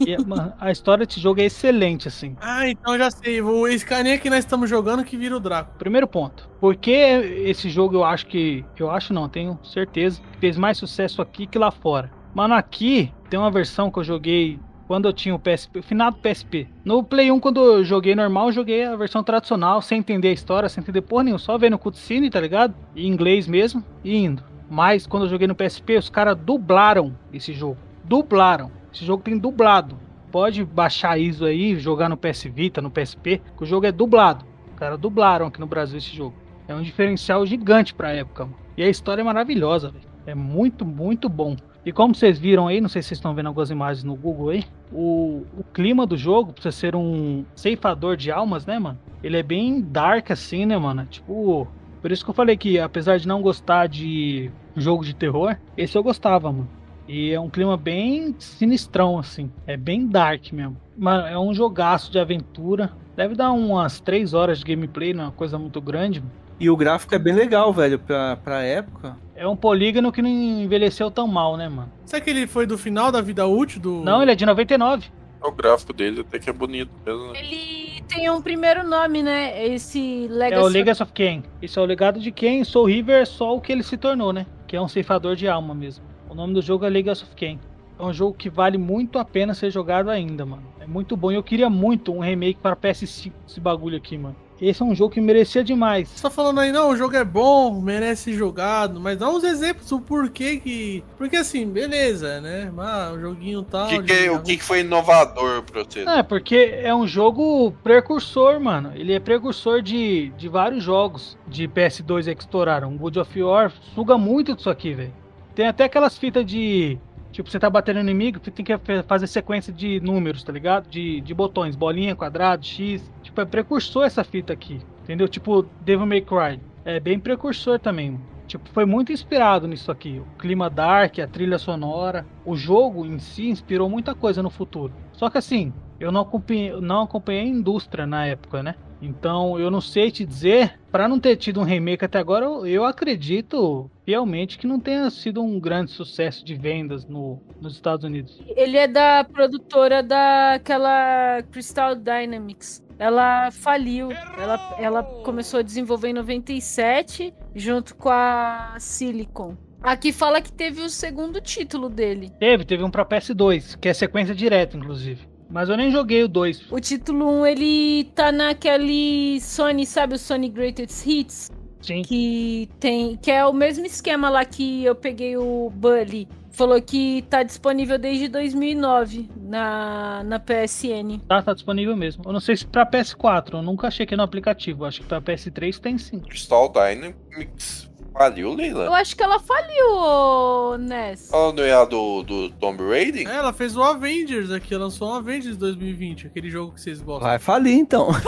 [0.07, 2.37] E, mano, a história desse jogo é excelente, assim.
[2.41, 3.43] Ah, então já sei.
[3.43, 5.77] O esse carinha que nós estamos jogando que vira o Drácula.
[5.77, 6.49] Primeiro ponto.
[6.61, 8.65] Por que esse jogo eu acho que.
[8.79, 10.21] Eu acho não, tenho certeza.
[10.35, 12.13] que Fez mais sucesso aqui que lá fora.
[12.35, 16.17] Mano, aqui tem uma versão que eu joguei quando eu tinha o PSP, o finado
[16.17, 16.67] PSP.
[16.83, 20.33] No Play 1, quando eu joguei normal, eu joguei a versão tradicional, sem entender a
[20.33, 22.75] história, sem entender porra nenhuma, só vendo cutscene, tá ligado?
[22.97, 24.43] Em inglês mesmo, e indo.
[24.71, 27.77] Mas quando eu joguei no PSP, os caras dublaram esse jogo.
[28.05, 28.71] Dublaram.
[28.93, 29.99] Esse jogo tem dublado.
[30.31, 34.47] Pode baixar ISO aí, jogar no PS Vita, no PSP, que o jogo é dublado.
[34.73, 36.35] Os caras dublaram aqui no Brasil esse jogo.
[36.67, 38.57] É um diferencial gigante pra época, mano.
[38.75, 40.09] E a história é maravilhosa, velho.
[40.27, 41.57] É muito, muito bom.
[41.85, 44.51] E como vocês viram aí, não sei se vocês estão vendo algumas imagens no Google
[44.51, 48.99] aí, o, o clima do jogo, pra você ser um ceifador de almas, né, mano?
[49.23, 51.05] Ele é bem dark assim, né, mano?
[51.07, 51.67] Tipo,
[52.01, 55.99] por isso que eu falei que apesar de não gostar de jogo de terror, esse
[55.99, 56.69] eu gostava, mano.
[57.09, 59.51] E é um clima bem sinistrão, assim.
[59.67, 60.77] É bem dark mesmo.
[60.97, 62.93] Mano, é um jogaço de aventura.
[63.17, 66.21] Deve dar umas 3 horas de gameplay, não é uma coisa muito grande.
[66.21, 66.33] mano.
[66.63, 69.17] E o gráfico é bem legal, velho, pra, pra época.
[69.35, 71.91] É um polígono que não envelheceu tão mal, né, mano?
[72.07, 73.95] Será que ele foi do final da vida útil do.
[74.05, 75.11] Não, ele é de 99.
[75.43, 77.33] O gráfico dele até que é bonito mesmo.
[77.33, 77.41] né?
[77.41, 79.67] Ele tem um primeiro nome, né?
[79.67, 80.63] Esse É Legacy.
[80.63, 81.43] o Legacy of Kain.
[81.61, 82.63] Esse é o legado de Kain.
[82.63, 84.47] Soul River é só o que ele se tornou, né?
[84.69, 86.05] Que é um ceifador de alma mesmo.
[86.31, 87.59] O nome do jogo é Legacy of Kain.
[87.99, 90.63] É um jogo que vale muito a pena ser jogado ainda, mano.
[90.79, 91.33] É muito bom.
[91.33, 94.37] E eu queria muito um remake para PS5 esse bagulho aqui, mano.
[94.63, 96.09] Esse é um jogo que merecia demais.
[96.09, 99.43] Você tá falando aí, não, o jogo é bom, merece ser jogado, mas dá uns
[99.43, 101.03] exemplos do porquê que.
[101.19, 102.73] Porque assim, beleza, né?
[102.79, 103.87] Ah, o joguinho tal.
[103.87, 106.05] O que, que, o que, que foi inovador pra você?
[106.09, 108.93] É, porque é um jogo precursor, mano.
[108.95, 112.95] Ele é precursor de, de vários jogos de PS2 aí que estouraram.
[112.95, 115.13] O God of War suga muito disso aqui, velho.
[115.57, 117.01] Tem até aquelas fitas de.
[117.33, 120.89] Tipo, você tá batendo inimigo, você tem que fa- fazer sequência de números, tá ligado?
[120.89, 123.11] De, de botões, bolinha, quadrado, X.
[123.23, 124.81] Tipo, é precursor essa fita aqui.
[125.03, 125.27] Entendeu?
[125.29, 126.61] Tipo, Devil May Cry.
[126.85, 128.21] É bem precursor também.
[128.47, 130.19] Tipo, foi muito inspirado nisso aqui.
[130.21, 132.27] O clima dark, a trilha sonora.
[132.45, 134.93] O jogo em si inspirou muita coisa no futuro.
[135.13, 138.75] Só que assim, eu não acompanhei, não acompanhei a indústria na época, né?
[139.03, 142.67] Então eu não sei te dizer, Pra não ter tido um remake até agora, eu,
[142.67, 148.05] eu acredito fielmente que não tenha sido um grande sucesso de vendas no, nos Estados
[148.05, 148.39] Unidos.
[148.55, 152.85] Ele é da produtora daquela Crystal Dynamics.
[152.99, 154.13] Ela faliu.
[154.13, 159.57] Ela, ela começou a desenvolver em 97 junto com a Silicon.
[159.83, 162.31] Aqui fala que teve o segundo título dele.
[162.39, 165.32] Teve, teve um pra PS2, que é sequência direta, inclusive.
[165.53, 166.73] Mas eu nem joguei o 2.
[166.73, 171.51] O título 1, ele tá naquele Sony, sabe o Sony Greatest Hits?
[171.83, 172.03] Sim.
[172.03, 173.17] Que tem.
[173.17, 176.27] Que é o mesmo esquema lá que eu peguei o Bully.
[176.53, 181.19] Falou que tá disponível desde 2009 na, na PSN.
[181.27, 182.23] Tá, tá disponível mesmo.
[182.27, 184.85] Eu não sei se pra PS4, eu nunca chequei no aplicativo.
[184.85, 186.21] Acho que pra PS3 tem sim.
[186.21, 188.85] Crystal Dynamics Faliu, Leila?
[188.85, 191.33] Eu acho que ela faliu, Ness.
[191.33, 193.29] Ela não é a do, do Tomb Raider?
[193.29, 197.01] É, ela fez o Avengers aqui, ela lançou o Avengers 2020, aquele jogo que vocês
[197.01, 197.29] gostam.
[197.29, 198.09] Vai falir então.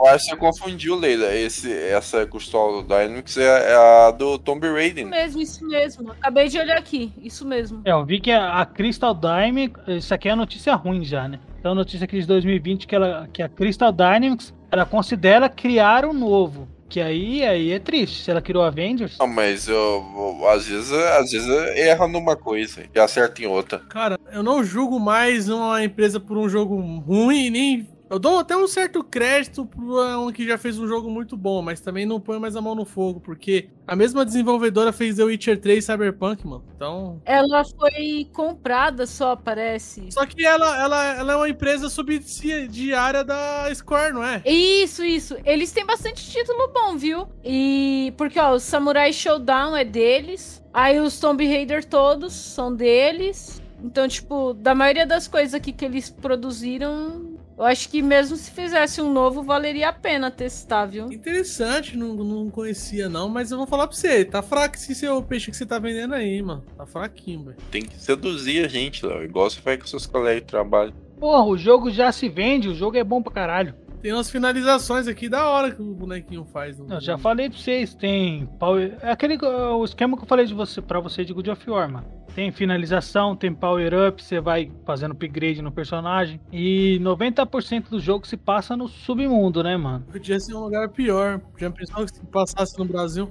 [0.00, 1.34] Eu acho que você confundiu, Leila.
[1.34, 5.04] Esse, essa Crystal Dynamics é, é a do Tomb Raider.
[5.04, 6.10] Isso mesmo, isso mesmo.
[6.12, 7.82] Acabei de olhar aqui, isso mesmo.
[7.84, 11.38] É, eu vi que a, a Crystal Dynamics, isso aqui é notícia ruim já, né?
[11.58, 16.14] Então, notícia aqui de 2020 que, ela, que a Crystal Dynamics, ela considera criar um
[16.14, 16.66] novo.
[16.90, 18.22] Que aí, aí é triste.
[18.24, 19.16] Se ela criou Avengers.
[19.18, 23.78] Não, mas eu, eu- às vezes, às vezes erra numa coisa e acerta em outra.
[23.88, 26.76] Cara, eu não julgo mais uma empresa por um jogo
[27.06, 27.88] ruim, nem.
[28.10, 31.62] Eu dou até um certo crédito pra um que já fez um jogo muito bom,
[31.62, 35.22] mas também não põe mais a mão no fogo, porque a mesma desenvolvedora fez The
[35.22, 36.64] Witcher 3 Cyberpunk, mano.
[36.74, 37.22] Então.
[37.24, 40.10] Ela foi comprada só, parece.
[40.10, 44.42] Só que ela, ela, ela é uma empresa subsidiária da Square, não é?
[44.44, 45.36] Isso, isso.
[45.44, 47.28] Eles têm bastante título bom, viu?
[47.44, 50.60] E porque ó, o Samurai Showdown é deles.
[50.74, 53.62] Aí os Tomb Raider todos são deles.
[53.82, 57.29] Então, tipo, da maioria das coisas aqui que eles produziram,
[57.60, 61.12] eu acho que mesmo se fizesse um novo, valeria a pena testar, viu?
[61.12, 65.22] Interessante, não, não conhecia não, mas eu vou falar pra você, tá fraco esse seu
[65.22, 66.64] peixe que você tá vendendo aí, mano.
[66.74, 67.58] Tá fraquinho, velho.
[67.70, 69.22] Tem que seduzir a gente, Léo.
[69.22, 70.94] Igual você faz com seus colegas de trabalho.
[71.18, 73.74] Porra, o jogo já se vende, o jogo é bom pra caralho.
[74.02, 76.78] Tem umas finalizações aqui da hora que o bonequinho faz.
[76.78, 78.96] no- Eu já falei pra vocês, tem power...
[79.02, 81.70] É aquele uh, o esquema que eu falei de você, pra você de God of
[81.70, 82.06] War, mano.
[82.34, 86.40] Tem finalização, tem power up, você vai fazendo upgrade no personagem.
[86.50, 90.06] E 90% do jogo se passa no submundo, né, mano?
[90.10, 91.40] Podia ser um lugar pior.
[91.58, 93.28] Já pensou que se passasse no Brasil?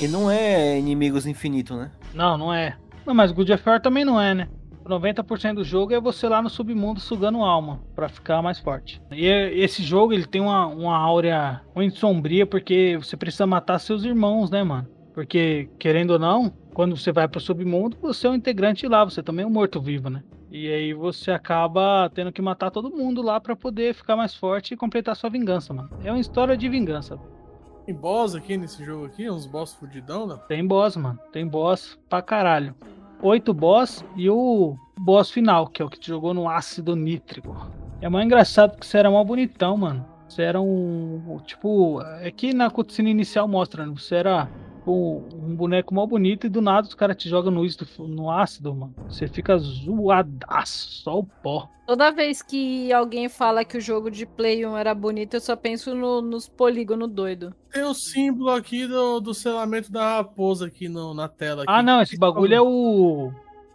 [0.00, 1.90] E não é inimigos infinito, né?
[2.12, 2.76] Não, não é.
[3.06, 4.48] Não, mas God of War também não é, né?
[4.84, 9.00] 90% do jogo é você lá no submundo sugando alma pra ficar mais forte.
[9.10, 14.04] E esse jogo ele tem uma, uma áurea muito sombria porque você precisa matar seus
[14.04, 14.86] irmãos, né, mano?
[15.14, 19.22] Porque, querendo ou não, quando você vai pro submundo, você é um integrante lá, você
[19.22, 20.24] também é um morto-vivo, né?
[20.50, 24.74] E aí você acaba tendo que matar todo mundo lá pra poder ficar mais forte
[24.74, 25.90] e completar sua vingança, mano.
[26.04, 27.18] É uma história de vingança.
[27.86, 30.38] Tem boss aqui nesse jogo aqui, uns boss fudidão, né?
[30.48, 31.18] Tem boss, mano.
[31.32, 32.74] Tem boss pra caralho.
[33.24, 37.56] Oito boss e o boss final, que é o que te jogou no ácido nítrico.
[37.98, 40.04] É mais engraçado porque você era mó bonitão, mano.
[40.28, 41.40] Você era um.
[41.46, 42.02] Tipo.
[42.20, 43.94] É que na cutscene inicial mostra, né?
[43.96, 44.46] Você era
[44.86, 48.30] um, um boneco mó bonito e do nada os caras te jogam no, ácido- no
[48.30, 48.94] ácido, mano.
[49.08, 51.68] Você fica zoadaço, só o pó.
[51.86, 55.54] Toda vez que alguém fala que o jogo de Play 1 era bonito, eu só
[55.54, 57.54] penso no- nos polígonos doido.
[57.70, 61.62] Tem o símbolo aqui do, do selamento da raposa aqui no- na tela.
[61.64, 61.72] Aqui.
[61.72, 63.30] Ah, não, esse bagulho é o.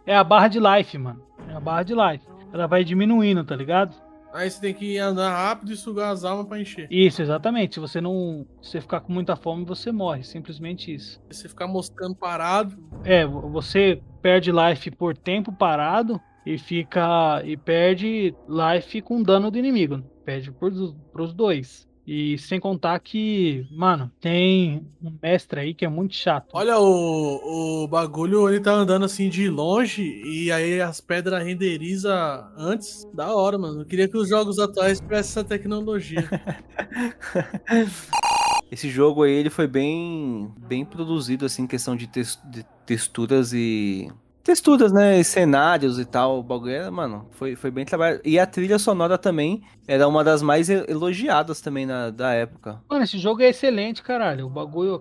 [0.06, 1.22] É a barra de life, mano.
[1.48, 2.26] É a barra de life.
[2.52, 3.94] Ela vai diminuindo, tá ligado?
[4.32, 6.86] Aí você tem que andar rápido e sugar as almas pra encher.
[6.90, 7.74] Isso, exatamente.
[7.74, 8.46] Se você não.
[8.62, 10.22] Se você ficar com muita fome, você morre.
[10.22, 11.20] Simplesmente isso.
[11.30, 17.42] Se você ficar moscando parado, É, vo- você perde life por tempo parado e fica.
[17.44, 20.02] E perde life com dano do inimigo.
[20.24, 21.88] Perde pros, pros dois.
[22.12, 26.48] E sem contar que, mano, tem um mestre aí que é muito chato.
[26.52, 32.12] olha o, o bagulho, ele tá andando assim de longe e aí as pedras renderiza
[32.56, 33.06] antes.
[33.14, 33.82] Da hora, mano.
[33.82, 36.28] Eu queria que os jogos atuais tivessem essa tecnologia.
[38.72, 43.52] Esse jogo aí, ele foi bem, bem produzido, assim, em questão de, tes- de texturas
[43.52, 44.10] e...
[44.42, 45.22] Texturas, né?
[45.22, 46.42] Cenários e tal.
[46.42, 48.22] Bagulho, mano, foi, foi bem trabalhado.
[48.24, 52.80] E a trilha sonora também era uma das mais elogiadas também na, da época.
[52.88, 54.46] Mano, esse jogo é excelente, caralho.
[54.46, 55.00] O bagulho.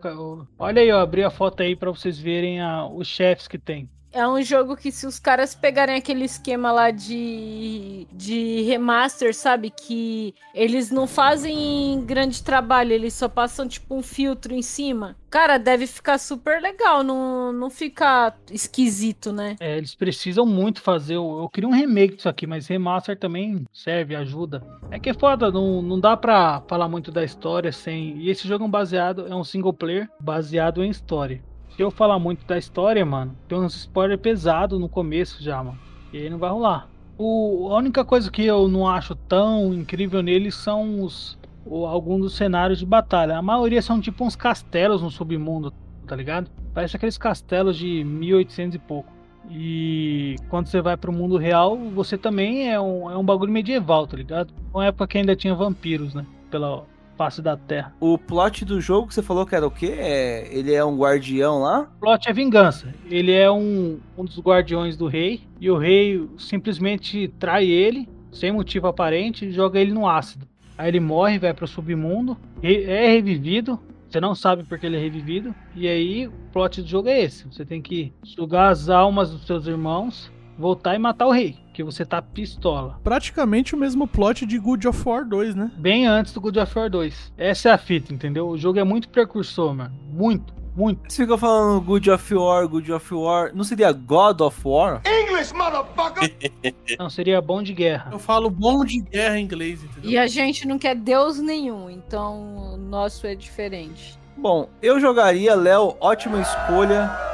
[0.58, 3.90] Olha aí, eu abri a foto aí pra vocês verem a- os chefes que tem.
[4.12, 9.70] É um jogo que se os caras pegarem aquele esquema lá de, de remaster, sabe?
[9.70, 15.16] Que eles não fazem grande trabalho, eles só passam tipo um filtro em cima.
[15.30, 19.56] Cara, deve ficar super legal, não, não fica esquisito, né?
[19.60, 21.16] É, eles precisam muito fazer.
[21.16, 24.64] Eu, eu queria um remake disso aqui, mas remaster também serve, ajuda.
[24.90, 28.18] É que é foda, não, não dá pra falar muito da história sem.
[28.18, 31.44] E esse jogo é um baseado, é um single player baseado em história.
[31.80, 35.80] Se eu falar muito da história, mano, tem uns spoiler pesado no começo já, mano.
[36.12, 36.90] E aí não vai rolar.
[37.18, 42.20] O, a única coisa que eu não acho tão incrível nele são os, o, alguns
[42.20, 43.38] dos cenários de batalha.
[43.38, 45.74] A maioria são tipo uns castelos no submundo,
[46.06, 46.52] tá ligado?
[46.74, 49.14] Parece aqueles castelos de 1800 e pouco.
[49.50, 54.06] E quando você vai pro mundo real, você também é um, é um bagulho medieval,
[54.06, 54.54] tá ligado?
[54.74, 56.26] Uma época que ainda tinha vampiros, né?
[56.52, 56.84] Pela
[57.20, 57.94] face da terra.
[58.00, 59.94] O plot do jogo que você falou que era o quê?
[59.98, 61.82] É, ele é um guardião lá?
[61.98, 62.94] O plot é vingança.
[63.10, 65.42] Ele é um, um dos guardiões do rei.
[65.60, 70.48] E o rei simplesmente trai ele, sem motivo aparente, e joga ele no ácido.
[70.78, 73.78] Aí ele morre, vai pro submundo, re- é revivido,
[74.10, 75.54] Você não sabe porque ele é revivido.
[75.76, 77.46] E aí, o plot do jogo é esse.
[77.48, 81.58] Você tem que sugar as almas dos seus irmãos, voltar e matar o rei.
[81.74, 83.00] Que você tá pistola.
[83.04, 85.72] Praticamente o mesmo plot de Good of War 2, né?
[85.78, 87.34] Bem antes do God of War 2.
[87.38, 88.50] Essa é a fita, entendeu?
[88.50, 89.96] O jogo é muito precursor, mano.
[90.12, 91.02] Muito, muito.
[91.08, 93.52] Você fica falando Good of War, Good of War.
[93.56, 95.02] Não seria God of War?
[95.06, 96.30] English, motherfucker!
[97.00, 98.10] Não, seria bom de guerra.
[98.12, 100.12] Eu falo bom de guerra em inglês, entendeu?
[100.12, 104.20] E a gente não quer Deus nenhum, então o nosso é diferente.
[104.36, 107.29] Bom, eu jogaria, Léo, ótima escolha.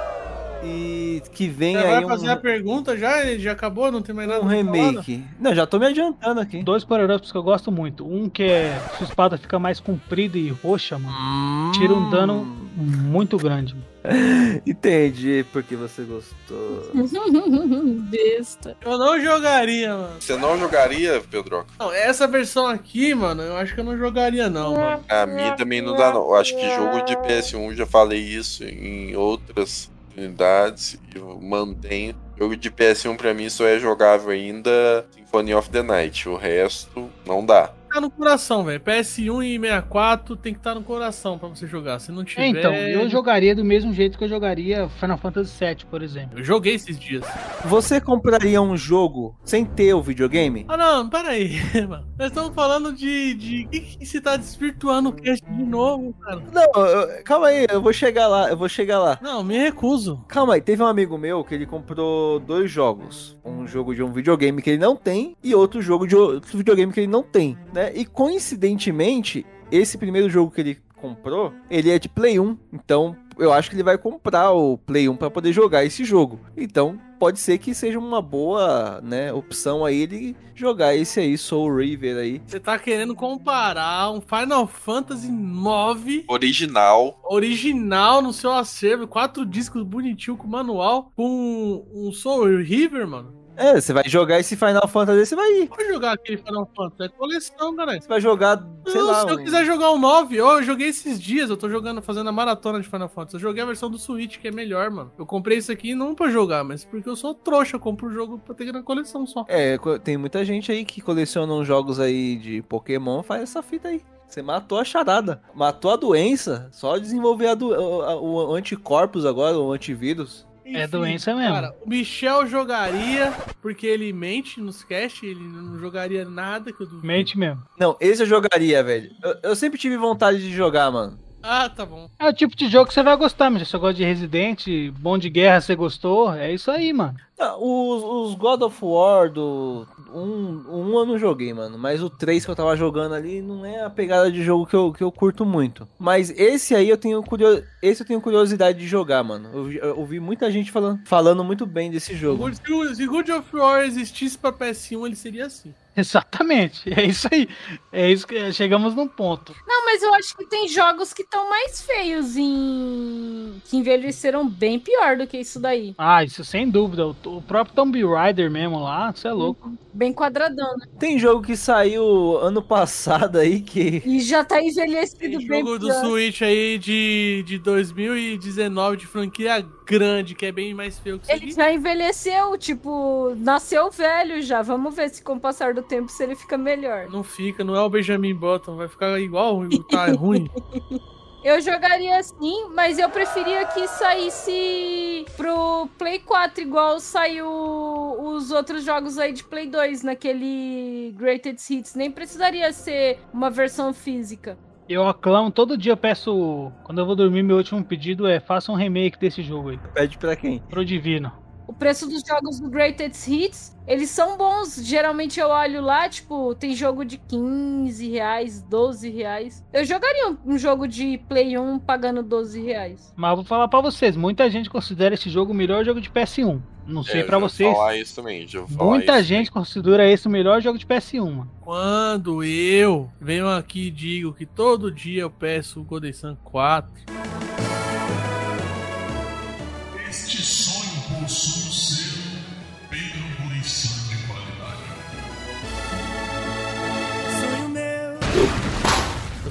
[0.66, 3.24] E que vem Você aí vai fazer um, a pergunta já?
[3.26, 3.92] Ele já acabou?
[3.92, 5.24] Não tem mais nada um remake.
[5.40, 6.64] Não, já tô me adiantando aqui.
[6.64, 8.06] Dois power-ups que eu gosto muito.
[8.06, 11.72] Um que é sua espada fica mais comprida e roxa, mano.
[11.74, 13.76] Tira um dano muito grande.
[14.66, 16.92] Entendi porque você gostou.
[18.10, 18.78] Besta.
[18.84, 20.16] Eu não jogaria, mano.
[20.20, 21.66] Você não jogaria, Pedro?
[21.80, 25.04] Não, essa versão aqui, mano, eu acho que eu não jogaria, não, mano.
[25.10, 26.22] A mim também não dá, não.
[26.22, 32.16] Eu acho que jogo de PS1, já falei isso em outras oportunidades e mantenho.
[32.38, 36.28] Jogo de PS1 pra mim só é jogável ainda Symphony of the Night.
[36.28, 37.72] O resto não dá.
[37.96, 38.82] Tá no coração, velho.
[38.82, 41.98] PS1 e 64 tem que estar no coração pra você jogar.
[42.00, 42.44] Se não tiver.
[42.44, 46.38] É, então, eu jogaria do mesmo jeito que eu jogaria Final Fantasy VII, por exemplo.
[46.38, 47.24] Eu joguei esses dias.
[47.64, 50.66] Você compraria um jogo sem ter o videogame?
[50.68, 51.54] Ah, não, peraí,
[51.88, 52.06] mano.
[52.20, 53.34] Nós estamos falando de.
[53.34, 53.66] de...
[53.72, 56.44] que, que você tá desvirtuando o cast de novo, cara?
[56.52, 59.18] Não, eu- calma aí, eu vou chegar lá, eu vou chegar lá.
[59.22, 60.22] Não, me recuso.
[60.28, 63.38] Calma aí, teve um amigo meu que ele comprou dois jogos.
[63.46, 66.92] Um jogo de um videogame que ele não tem e outro jogo de outro videogame
[66.92, 67.85] que ele não tem, né?
[67.94, 72.58] E coincidentemente, esse primeiro jogo que ele comprou, ele é de Play 1.
[72.74, 76.40] Então, eu acho que ele vai comprar o Play 1 para poder jogar esse jogo.
[76.56, 81.76] Então, pode ser que seja uma boa, né, opção aí ele jogar esse aí Soul
[81.76, 82.42] River aí.
[82.46, 87.20] Você tá querendo comparar um Final Fantasy IX Original.
[87.24, 93.45] original no seu acervo, quatro discos bonitinho com manual, com um Soul River, mano.
[93.58, 95.68] É, você vai jogar esse Final Fantasy, você vai ir.
[95.68, 98.02] Pode jogar aquele Final Fantasy, é coleção, galera.
[98.02, 100.64] Você vai jogar, sei Não, lá, se eu um- quiser jogar o 9, ó, eu
[100.64, 103.36] joguei esses dias, eu tô jogando, fazendo a maratona de Final Fantasy.
[103.36, 105.12] Eu joguei a versão do Switch, que é melhor, mano.
[105.18, 108.12] Eu comprei isso aqui não pra jogar, mas porque eu sou trouxa, eu compro o
[108.14, 109.46] jogo pra ter na coleção só.
[109.48, 113.88] É, tem muita gente aí que coleciona uns jogos aí de Pokémon, faz essa fita
[113.90, 114.02] aí.
[114.28, 119.58] Você matou a charada, matou a doença, só desenvolver a do- a- o, anticorpos agora,
[119.58, 120.46] o antivírus.
[120.66, 121.54] É doença mesmo.
[121.54, 126.88] Cara, o Michel jogaria, porque ele mente nos cast, ele não jogaria nada que eu
[126.88, 127.06] duvido.
[127.06, 127.62] Mente mesmo.
[127.78, 129.12] Não, esse eu jogaria, velho.
[129.24, 131.20] Eu, eu sempre tive vontade de jogar, mano.
[131.48, 132.10] Ah, tá bom.
[132.18, 134.66] É o tipo de jogo que você vai gostar, mas se você gosta de Resident,
[134.98, 137.16] bom de guerra você gostou, é isso aí, mano.
[137.60, 139.86] Os, os God of War do.
[140.14, 141.78] Um, um eu não joguei, mano.
[141.78, 144.76] Mas o 3 que eu tava jogando ali não é a pegada de jogo que
[144.76, 145.88] eu, que eu curto muito.
[145.98, 147.64] Mas esse aí eu tenho, curio...
[147.82, 149.50] esse eu tenho curiosidade de jogar, mano.
[149.54, 152.50] Eu, eu ouvi muita gente falando, falando muito bem desse jogo.
[152.96, 155.74] Se God of War existisse pra PS1, ele seria assim.
[155.98, 157.48] Exatamente, é isso aí.
[157.92, 159.56] É isso que chegamos num ponto.
[159.66, 163.62] Não, mas eu acho que tem jogos que estão mais feios em.
[163.66, 165.96] que envelheceram bem pior do que isso daí.
[165.98, 167.08] Ah, isso sem dúvida.
[167.08, 169.72] O, próprio Tomb Raider mesmo lá, você é louco.
[169.94, 170.88] Bem quadradão, né?
[171.00, 174.04] Tem jogo que saiu ano passado aí que.
[174.06, 176.06] E já tá envelhecido Tem bem jogo do pior.
[176.06, 181.44] Switch aí de, de 2019 de franquia grande, que é bem mais feio que isso
[181.44, 184.62] Ele já envelheceu, tipo, nasceu velho já.
[184.62, 187.08] Vamos ver se com o passar do tempo se ele fica melhor.
[187.10, 190.50] Não fica, não é o Benjamin Button, vai ficar igual, tá ruim.
[191.46, 198.84] Eu jogaria assim, mas eu preferia que saísse pro Play 4, igual saiu os outros
[198.84, 201.94] jogos aí de Play 2, naquele Greatest Hits.
[201.94, 204.58] Nem precisaria ser uma versão física.
[204.88, 206.72] Eu aclamo, todo dia eu peço.
[206.84, 209.80] Quando eu vou dormir, meu último pedido é faça um remake desse jogo aí.
[209.94, 210.60] Pede pra quem?
[210.60, 211.32] Pro Divino.
[211.68, 214.76] O preço dos jogos do Greatest Hits, eles são bons.
[214.84, 219.64] Geralmente eu olho lá, tipo, tem jogo de 15 reais, 12 reais.
[219.74, 223.14] Eu jogaria um, um jogo de Play 1 pagando 12 reais.
[223.16, 226.10] Mas eu vou falar pra vocês, muita gente considera esse jogo o melhor jogo de
[226.10, 226.62] PS1.
[226.88, 227.74] Não sei É, vou vocês.
[227.74, 230.86] falar isso também, já vou falar Muita isso gente considera esse o melhor jogo de
[230.86, 231.52] PS1, mano.
[231.62, 236.92] Quando eu venho aqui e digo que todo dia eu peço o Golden Sun 4,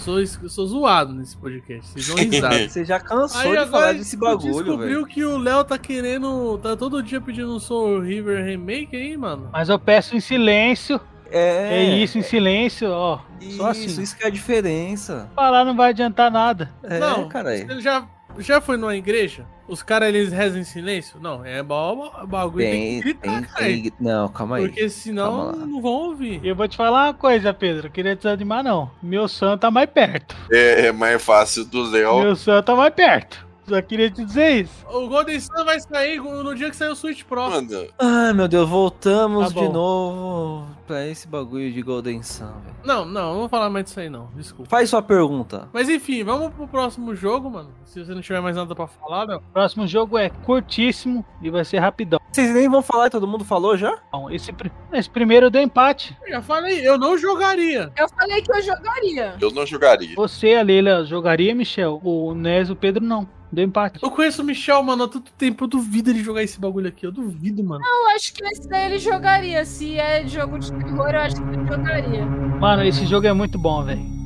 [0.05, 2.69] sou, eu sou zoado nesse podcast, vocês dão risada.
[2.69, 5.07] Você já cansou Aí de agora falar desse bagulho, descobriu velho.
[5.07, 9.49] que o Léo tá querendo, tá todo dia pedindo um Soul River Remake aí, mano.
[9.53, 11.01] Mas eu peço em silêncio.
[11.31, 13.21] É, É isso em silêncio, ó.
[13.57, 13.87] Só assim.
[13.87, 15.29] Isso, isso que é a diferença.
[15.35, 16.71] Falar não vai adiantar nada.
[16.83, 17.67] É, não, caralho.
[17.67, 18.07] você já,
[18.39, 19.47] já foi numa igreja?
[19.67, 21.19] Os caras eles rezam em silêncio?
[21.21, 24.67] Não, é bagulho tem, Tem, que gritar, tem, Não, calma aí.
[24.67, 26.41] Porque senão não vão ouvir.
[26.43, 27.91] E eu vou te falar uma coisa, Pedro.
[27.91, 28.91] Queria desanimar, não.
[29.03, 30.37] Meu santo tá mais perto.
[30.51, 32.21] É, é mais fácil do Léo.
[32.21, 33.45] Meu santo tá mais perto.
[33.67, 34.87] Só queria te dizer isso.
[34.91, 37.49] O Golden Sun vai sair no dia que sair o Switch Pro.
[37.49, 42.77] Mano, Ai, meu Deus, voltamos Tá de novo pra esse bagulho de Golden Sun, velho.
[42.85, 44.71] Não, não, não vou falar mais disso aí não, desculpa.
[44.71, 45.69] Faz sua pergunta.
[45.73, 47.71] Mas enfim, vamos pro próximo jogo, mano.
[47.85, 49.41] Se você não tiver mais nada pra falar, meu.
[49.53, 52.21] Próximo jogo é curtíssimo e vai ser rapidão.
[52.33, 53.99] Vocês nem vão falar, todo mundo falou já?
[54.13, 54.53] Bom, esse,
[54.93, 56.17] esse primeiro deu empate.
[56.25, 57.93] Eu já falei, eu não jogaria.
[57.97, 59.37] Eu falei que eu jogaria.
[59.41, 60.15] eu não jogaria.
[60.17, 62.01] Você, a Leila, jogaria, Michel?
[62.03, 63.29] O Nes, o Pedro, não.
[63.55, 64.01] Deu empate.
[64.03, 65.63] Eu conheço o Michel, mano, há tanto tempo.
[65.65, 67.07] Eu duvido ele jogar esse bagulho aqui.
[67.07, 67.85] Eu duvido, mano.
[67.85, 69.65] Eu acho que esse daí ele jogaria.
[69.65, 72.25] Se é jogo de terror, eu acho que ele jogaria.
[72.61, 74.24] Mano, esse jogo é muito bom, velho.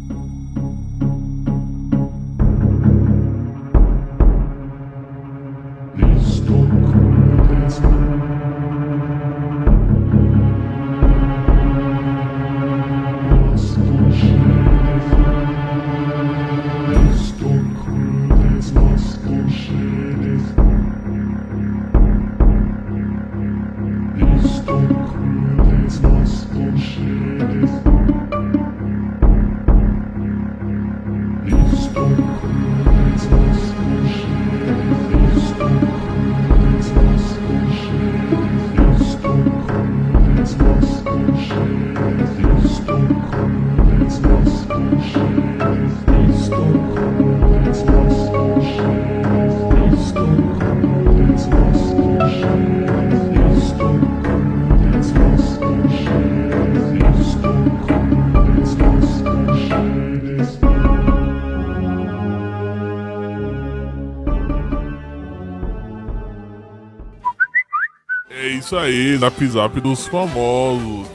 [68.69, 71.07] Isso aí, Zap Zap dos famosos.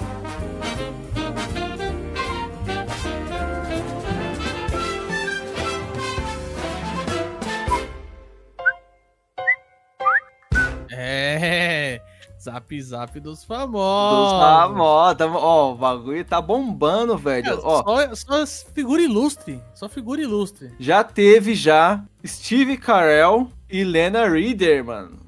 [10.91, 12.01] É.
[12.41, 14.39] Zap Zap dos Dos famosos.
[14.39, 15.17] famosos.
[15.17, 17.47] Tamo- Ó, o bagulho tá bombando, velho.
[17.47, 17.83] É, Ó,
[18.15, 19.61] só, só figura ilustre.
[19.73, 20.71] Só figura ilustre.
[20.79, 25.19] já teve já Steve Carell e Lena Reader, mano.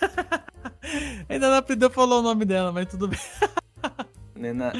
[1.28, 3.20] Ainda não aprendeu a falar o nome dela, mas tudo bem.
[4.42, 4.72] Lena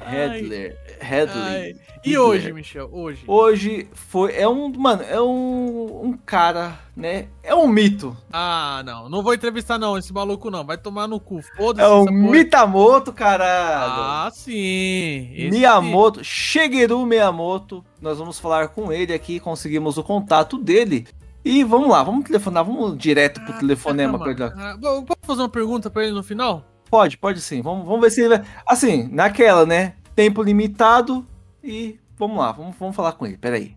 [0.00, 0.76] Headler.
[1.00, 1.42] Headley.
[1.42, 1.74] Ai.
[2.04, 2.90] E hoje, Michel?
[2.92, 3.24] Hoje.
[3.26, 4.34] Hoje foi.
[4.34, 4.68] É um.
[4.70, 6.00] Mano, é um.
[6.04, 7.28] Um cara, né?
[7.42, 8.14] É um mito.
[8.30, 9.08] Ah, não.
[9.08, 10.64] Não vou entrevistar, não, esse maluco não.
[10.64, 11.40] Vai tomar no cu.
[11.56, 11.88] Foda-se.
[11.88, 12.12] É porra.
[12.12, 14.02] Mitamoto, caralho.
[14.02, 15.30] Ah, sim.
[15.32, 17.82] Esse Miyamoto, Shigeru Miyamoto.
[18.00, 21.06] Nós vamos falar com ele aqui, conseguimos o contato dele.
[21.44, 24.42] E vamos lá, vamos telefonar, vamos direto pro telefonema com ele.
[24.44, 26.64] Ah, bom, Posso fazer uma pergunta pra ele no final?
[26.88, 27.60] Pode, pode sim.
[27.62, 28.46] Vamos, vamos ver se ele vai.
[28.66, 29.94] Assim, naquela, né?
[30.14, 31.26] Tempo limitado
[31.64, 33.38] e vamos lá, vamos, vamos falar com ele.
[33.38, 33.74] Peraí.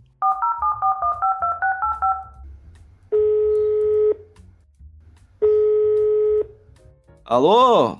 [7.25, 7.97] Alô?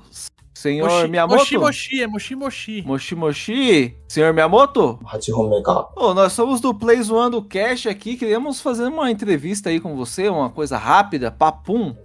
[0.66, 1.38] Senhor Moshi, Miyamoto?
[1.38, 2.84] Moshi Moshi, é Moshi Moshi.
[2.84, 3.97] Moshi Moshi?
[4.07, 4.99] Senhor Miyamoto?
[5.05, 5.72] Hachihomeka.
[5.95, 9.95] Ô, oh, nós somos do Play Zoando Cash aqui, queremos fazer uma entrevista aí com
[9.95, 11.95] você, uma coisa rápida, papum.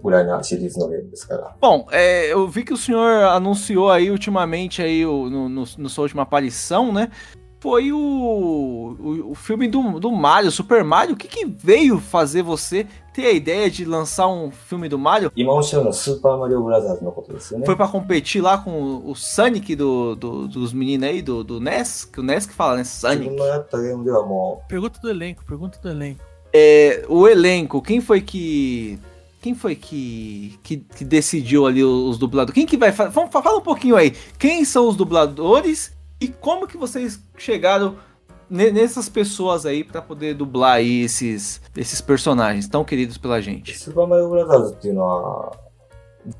[1.59, 6.03] Bom, é, eu vi que o senhor anunciou aí ultimamente aí no, no, no sua
[6.03, 7.09] última aparição, né?
[7.61, 11.13] foi o, o, o, filme do, do Mario, Super Mario.
[11.13, 15.31] O que, que veio fazer você ter a ideia de lançar um filme do Mario.
[15.35, 16.99] É Super Mario Brothers.
[17.65, 17.91] Foi para né?
[17.91, 22.23] competir lá com o Sonic do, do dos meninos aí, do, do NES, que o
[22.23, 22.83] NES que fala, né?
[22.83, 23.29] Sonic.
[23.29, 23.59] Tipo, é
[24.67, 26.21] pergunta do elenco, pergunta do elenco.
[26.53, 28.99] É, o elenco, quem foi que.
[29.41, 32.19] Quem foi que, que, que decidiu ali os, dublados?
[32.19, 32.53] dubladores?
[32.53, 32.91] Quem que vai.
[32.91, 34.11] Vamos, fala um pouquinho aí.
[34.37, 37.95] Quem são os dubladores e como que vocês chegaram
[38.50, 43.76] nessas pessoas aí pra poder dublar aí esses, esses personagens tão queridos pela う、 gente?
[43.76, 45.52] スーパーマリオブラザーズっていうのは、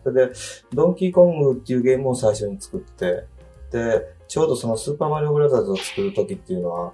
[0.05, 0.33] それで、
[0.73, 3.25] ドンキーコングっていうゲームを最初に作って、
[3.71, 6.93] で、ちょうどそのスーパーマリオブラザーズを作るときっていうのは、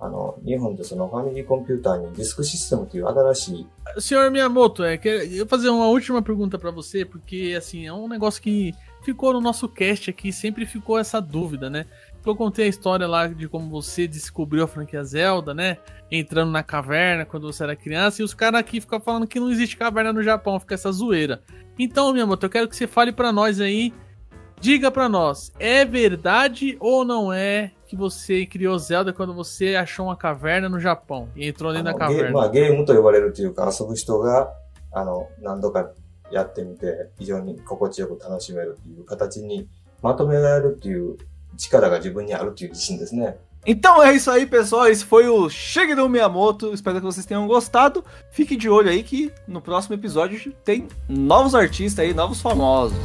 [0.00, 3.66] あの、日本でそのファミリーコンピューターにディスクシステムという新しい
[3.98, 7.92] Senhor Miyamoto, é, que- eu vou fazer uma última pergunta pra você, porque assim, é
[7.92, 11.86] um negócio que ficou no nosso cast aqui, sempre ficou essa dúvida, né?
[12.24, 15.76] Eu contei a história lá de como você descobriu a franquia Zelda, né?
[16.10, 19.50] Entrando na caverna quando você era criança, e os caras aqui ficam falando que não
[19.50, 21.42] existe caverna no Japão, fica essa zoeira.
[21.78, 23.92] Então, Miyamoto, eu quero que você fale pra nós aí
[24.60, 30.06] Diga pra nós, é verdade ou não é que você criou Zelda quando você achou
[30.06, 32.32] uma caverna no Japão e entrou あ dentro の da ゲー caverna?
[32.32, 34.50] まあ、ゲームと呼ばれるというか、遊ぶ人が、
[34.90, 35.90] あの、何度か
[36.30, 39.68] やってみて、非常に心地よく楽しめるっていう形に
[40.00, 41.18] まとめられるっていう
[41.56, 43.36] 力が自分にあるっていう自信ですね。
[43.66, 44.88] Então é isso aí, pessoal.
[44.88, 46.74] Esse foi o Shigeru Miyamoto.
[46.74, 48.04] Espero que vocês tenham gostado.
[48.30, 52.98] Fique de olho aí que no próximo episódio tem novos artistas aí, novos famosos.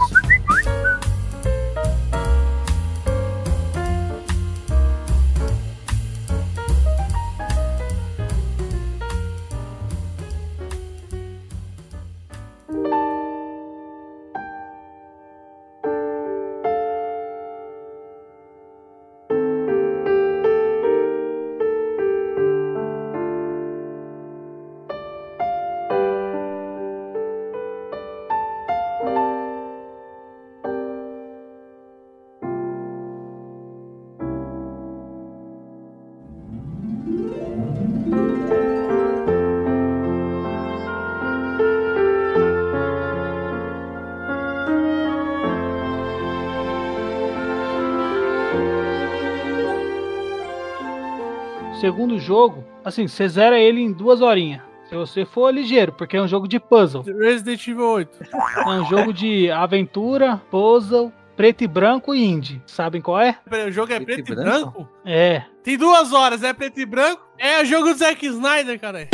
[51.85, 54.62] Segundo jogo, assim, você zera ele em duas horinhas.
[54.89, 57.03] Se você for ligeiro, porque é um jogo de puzzle.
[57.03, 58.18] Resident Evil 8.
[58.57, 62.62] É um jogo de aventura, puzzle, preto e branco e indie.
[62.66, 63.39] Sabem qual é?
[63.68, 64.89] O jogo é preto, e branco?
[65.05, 65.43] É.
[65.62, 67.20] Tem duas horas, é preto e branco?
[67.37, 69.07] É o jogo do Zack Snyder, cara.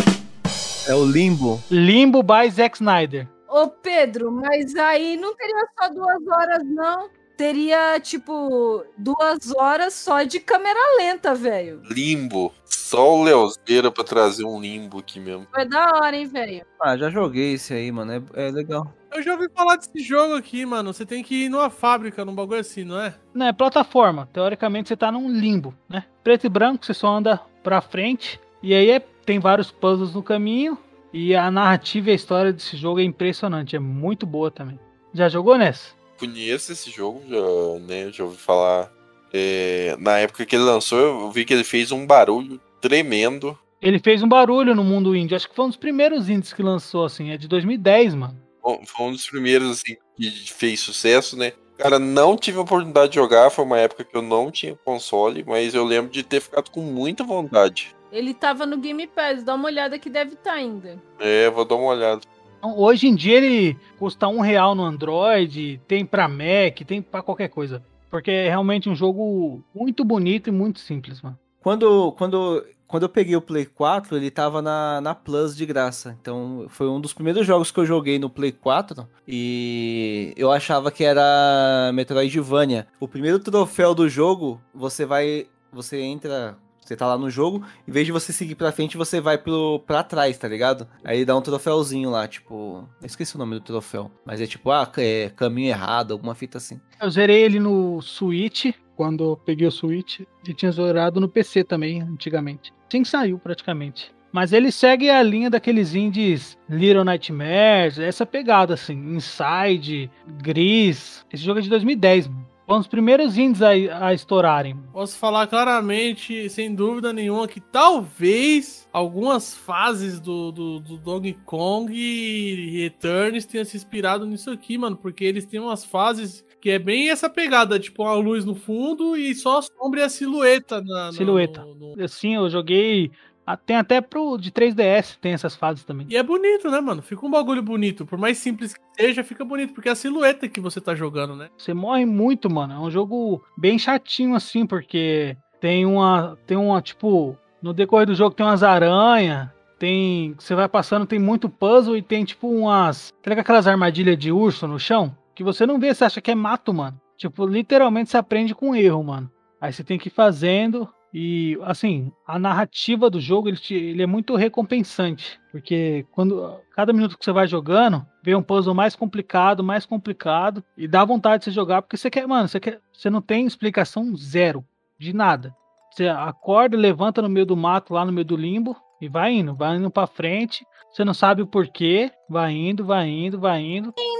[0.87, 1.61] É o Limbo.
[1.68, 3.27] Limbo by Zack Snyder.
[3.49, 7.11] Ô, Pedro, mas aí não teria só duas horas, não.
[7.41, 11.80] Teria, tipo, duas horas só de câmera lenta, velho.
[11.91, 12.53] Limbo.
[12.66, 15.47] Só o Leozeira pra trazer um limbo aqui mesmo.
[15.51, 16.66] Foi da hora, hein, velho.
[16.78, 18.12] Ah, já joguei esse aí, mano.
[18.34, 18.93] É, é legal.
[19.11, 20.93] Eu já ouvi falar desse jogo aqui, mano.
[20.93, 23.14] Você tem que ir numa fábrica, num bagulho assim, não é?
[23.32, 24.28] Não, é plataforma.
[24.34, 26.05] Teoricamente você tá num limbo, né?
[26.22, 28.38] Preto e branco, você só anda pra frente.
[28.62, 30.76] E aí é- tem vários puzzles no caminho.
[31.11, 33.74] E a narrativa e a história desse jogo é impressionante.
[33.74, 34.78] É muito boa também.
[35.14, 35.99] Já jogou nessa?
[36.21, 38.12] Conheço esse jogo, já, né?
[38.12, 38.93] Já ouvi falar.
[39.33, 43.59] É, na época que ele lançou, eu vi que ele fez um barulho tremendo.
[43.81, 45.35] Ele fez um barulho no mundo indie.
[45.35, 47.31] Acho que foi um dos primeiros indies que lançou, assim.
[47.31, 48.37] É de 2010, mano.
[48.62, 51.53] Bom, Foi um dos primeiros assim, que fez sucesso, né?
[51.79, 55.43] Cara, não tive a oportunidade de jogar, foi uma época que eu não tinha console,
[55.47, 57.97] mas eu lembro de ter ficado com muita vontade.
[58.12, 61.03] Ele tava no Game Pass, dá uma olhada que deve estar ainda.
[61.18, 62.21] É, vou dar uma olhada.
[62.61, 67.23] Então, Hoje em dia ele custa um real no Android, tem pra Mac, tem pra
[67.23, 67.83] qualquer coisa.
[68.11, 71.39] Porque é realmente um jogo muito bonito e muito simples, mano.
[71.63, 76.19] Quando, quando, quando eu peguei o Play 4, ele tava na, na Plus de graça.
[76.21, 80.91] Então foi um dos primeiros jogos que eu joguei no Play 4 e eu achava
[80.91, 82.87] que era Metroidvania.
[82.99, 85.47] O primeiro troféu do jogo, você vai.
[85.73, 86.59] Você entra.
[86.91, 89.78] Você tá lá no jogo, em vez de você seguir pra frente, você vai pro,
[89.86, 90.88] pra trás, tá ligado?
[91.05, 92.84] Aí dá um troféuzinho lá, tipo.
[93.01, 94.11] Eu esqueci o nome do troféu.
[94.26, 96.80] Mas é tipo, ah, é caminho errado, alguma fita assim.
[97.01, 102.03] Eu zerei ele no Switch, quando peguei o Switch, e tinha zerado no PC também,
[102.03, 102.72] antigamente.
[102.88, 104.12] Que saiu, praticamente.
[104.32, 110.11] Mas ele segue a linha daqueles indies Little Nightmares, essa pegada assim, Inside,
[110.43, 111.24] Gris.
[111.32, 112.39] Esse jogo é de 2010, mano.
[112.71, 113.71] Foi um dos primeiros indies a,
[114.07, 114.77] a estourarem.
[114.93, 121.93] Posso falar claramente, sem dúvida nenhuma, que talvez algumas fases do, do, do Donkey Kong
[121.93, 124.97] e Returns tenham se inspirado nisso aqui, mano.
[124.97, 129.16] Porque eles têm umas fases que é bem essa pegada, tipo uma luz no fundo
[129.16, 130.81] e só a sombra e a silhueta.
[130.81, 131.66] Na, no- Silhueta.
[132.01, 133.11] Assim, eu joguei.
[133.53, 136.07] Ah, Tem até pro de 3DS, tem essas fases também.
[136.11, 137.03] E é bonito, né, mano?
[137.03, 138.07] Fica um bagulho bonito.
[138.07, 139.72] Por mais simples que seja, fica bonito.
[139.72, 141.48] Porque é a silhueta que você tá jogando, né?
[141.57, 142.74] Você morre muito, mano.
[142.74, 146.36] É um jogo bem chatinho assim, porque tem uma.
[146.46, 147.36] Tem uma, tipo.
[147.62, 149.48] No decorrer do jogo tem umas aranhas.
[149.78, 150.34] Tem.
[150.38, 153.12] Você vai passando, tem muito puzzle e tem tipo umas.
[153.22, 155.16] Tá aquelas armadilhas de urso no chão?
[155.34, 157.01] Que você não vê, você acha que é mato, mano.
[157.16, 159.30] Tipo, literalmente você aprende com erro, mano.
[159.61, 160.88] Aí você tem que ir fazendo.
[161.13, 165.41] E, assim, a narrativa do jogo, ele, te- ele é muito recompensante.
[165.51, 170.63] Porque quando cada minuto que você vai jogando, vem um puzzle mais complicado, mais complicado.
[170.77, 173.45] E dá vontade de você jogar, porque você quer, mano, você, quer, você não tem
[173.47, 174.65] explicação zero
[174.99, 175.55] de nada.
[175.91, 179.55] Você acorda, levanta no meio do mato, lá no meio do limbo, e vai indo,
[179.57, 180.65] vai indo pra frente.
[180.93, 183.93] Você não sabe o porquê, vai indo, vai indo, vai indo.
[183.97, 184.17] Nem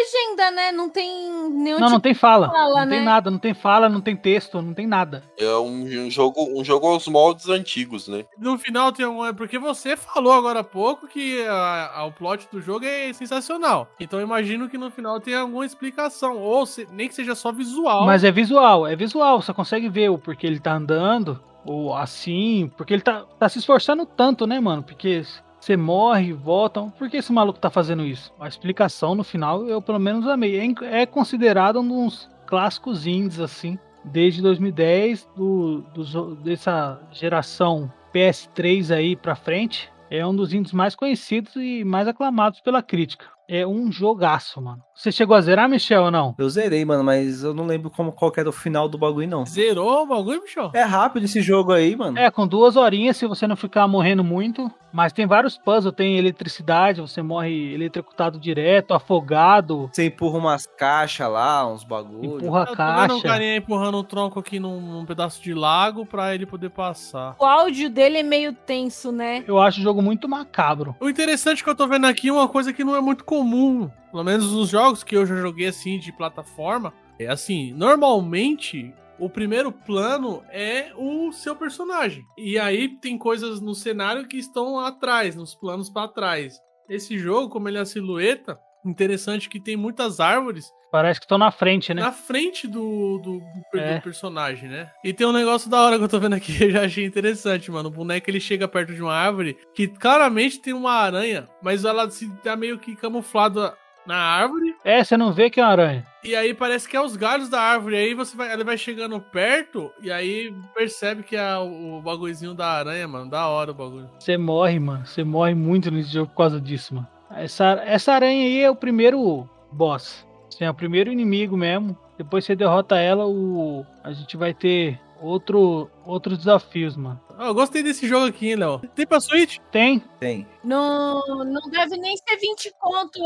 [0.00, 0.72] legenda, né?
[0.72, 1.08] Não tem
[1.50, 2.48] nenhum Não, não tipo tem fala.
[2.50, 2.96] fala, não né?
[2.96, 5.22] tem nada, não tem fala, não tem texto, não tem nada.
[5.38, 8.24] É um, um jogo, um jogo aos moldes antigos, né?
[8.38, 9.24] No final tem um.
[9.24, 13.12] É porque você falou agora há pouco que a- a- o plot do jogo é
[13.12, 13.88] sensacional.
[14.00, 16.38] Então eu imagino que no final tem alguma explicação.
[16.38, 18.06] Ou se- nem que seja só visual.
[18.06, 22.70] Mas é visual, é visual, você consegue ver o porquê ele tá andando, ou assim,
[22.76, 24.82] porque ele tá, tá se esforçando tanto, né, mano?
[24.82, 25.22] Porque
[25.64, 26.82] você morre, volta.
[26.98, 28.32] Por que esse maluco tá fazendo isso?
[28.38, 30.58] A explicação no final eu pelo menos amei.
[30.58, 38.90] É, é considerado um dos clássicos indies, assim, desde 2010, do, dos- dessa geração PS3
[38.90, 39.90] aí pra frente.
[40.10, 43.24] É um dos indies mais conhecidos e mais aclamados pela crítica.
[43.48, 44.82] É um jogaço, mano.
[44.94, 46.34] Você chegou a zerar, Michel, ou não?
[46.38, 49.28] Eu zerei, mano, mas eu não lembro como, qual que era o final do bagulho,
[49.28, 49.44] não.
[49.44, 50.70] Zerou o bagulho, bicho?
[50.72, 52.18] É rápido esse jogo aí, mano.
[52.18, 54.70] É, com duas horinhas, se você não ficar morrendo muito.
[54.92, 59.90] Mas tem vários puzzles, tem eletricidade, você morre eletrocutado direto, afogado.
[59.92, 62.36] Você empurra umas caixas lá, uns bagulho.
[62.36, 63.22] Empurra a Eu tô vendo um caixa.
[63.28, 67.34] carinha empurrando um tronco aqui num, num pedaço de lago pra ele poder passar.
[67.40, 69.42] O áudio dele é meio tenso, né?
[69.48, 70.94] Eu acho o jogo muito macabro.
[71.00, 73.90] O interessante que eu tô vendo aqui é uma coisa que não é muito comum.
[74.12, 76.94] Pelo menos nos jogos que eu já joguei assim de plataforma.
[77.18, 82.24] É assim, normalmente o primeiro plano é o seu personagem.
[82.38, 86.60] E aí tem coisas no cenário que estão atrás, nos planos pra trás.
[86.88, 91.38] Esse jogo, como ele é a silhueta, interessante que tem muitas árvores Parece que estão
[91.38, 92.02] na frente, né?
[92.02, 93.40] na frente do, do,
[93.72, 93.98] do É.
[93.98, 94.92] personagem, né?
[95.02, 97.68] E tem um negócio da hora que eu tô vendo aqui, eu já achei interessante,
[97.68, 97.88] mano.
[97.88, 102.08] O boneco ele chega perto de uma árvore que claramente tem uma aranha, mas ela
[102.10, 103.74] se tá meio que camuflada
[104.06, 104.72] na árvore.
[104.84, 106.06] É, você não vê que é uma aranha.
[106.22, 107.96] E aí parece que é os galhos da árvore.
[107.96, 112.54] Aí você vai, ele vai chegando perto e aí percebe que é o, o bagulhozinho
[112.54, 113.28] da aranha, mano.
[113.28, 114.08] Da hora o bagulho.
[114.16, 115.04] Você morre, mano.
[115.04, 117.08] Você morre muito nesse jogo por causa disso, mano.
[117.32, 120.24] Essa, essa aranha aí é o primeiro boss.
[120.54, 121.96] Assim, é o primeiro inimigo mesmo.
[122.16, 123.84] Depois você derrota ela, o...
[124.04, 127.20] a gente vai ter outro, outros desafios, mano.
[127.36, 128.78] Ah, eu gostei desse jogo aqui, hein, Léo.
[128.94, 129.58] Tem pra Switch?
[129.72, 129.98] Tem.
[130.20, 130.46] Tem.
[130.62, 133.18] Não, não deve nem ser 20 conto,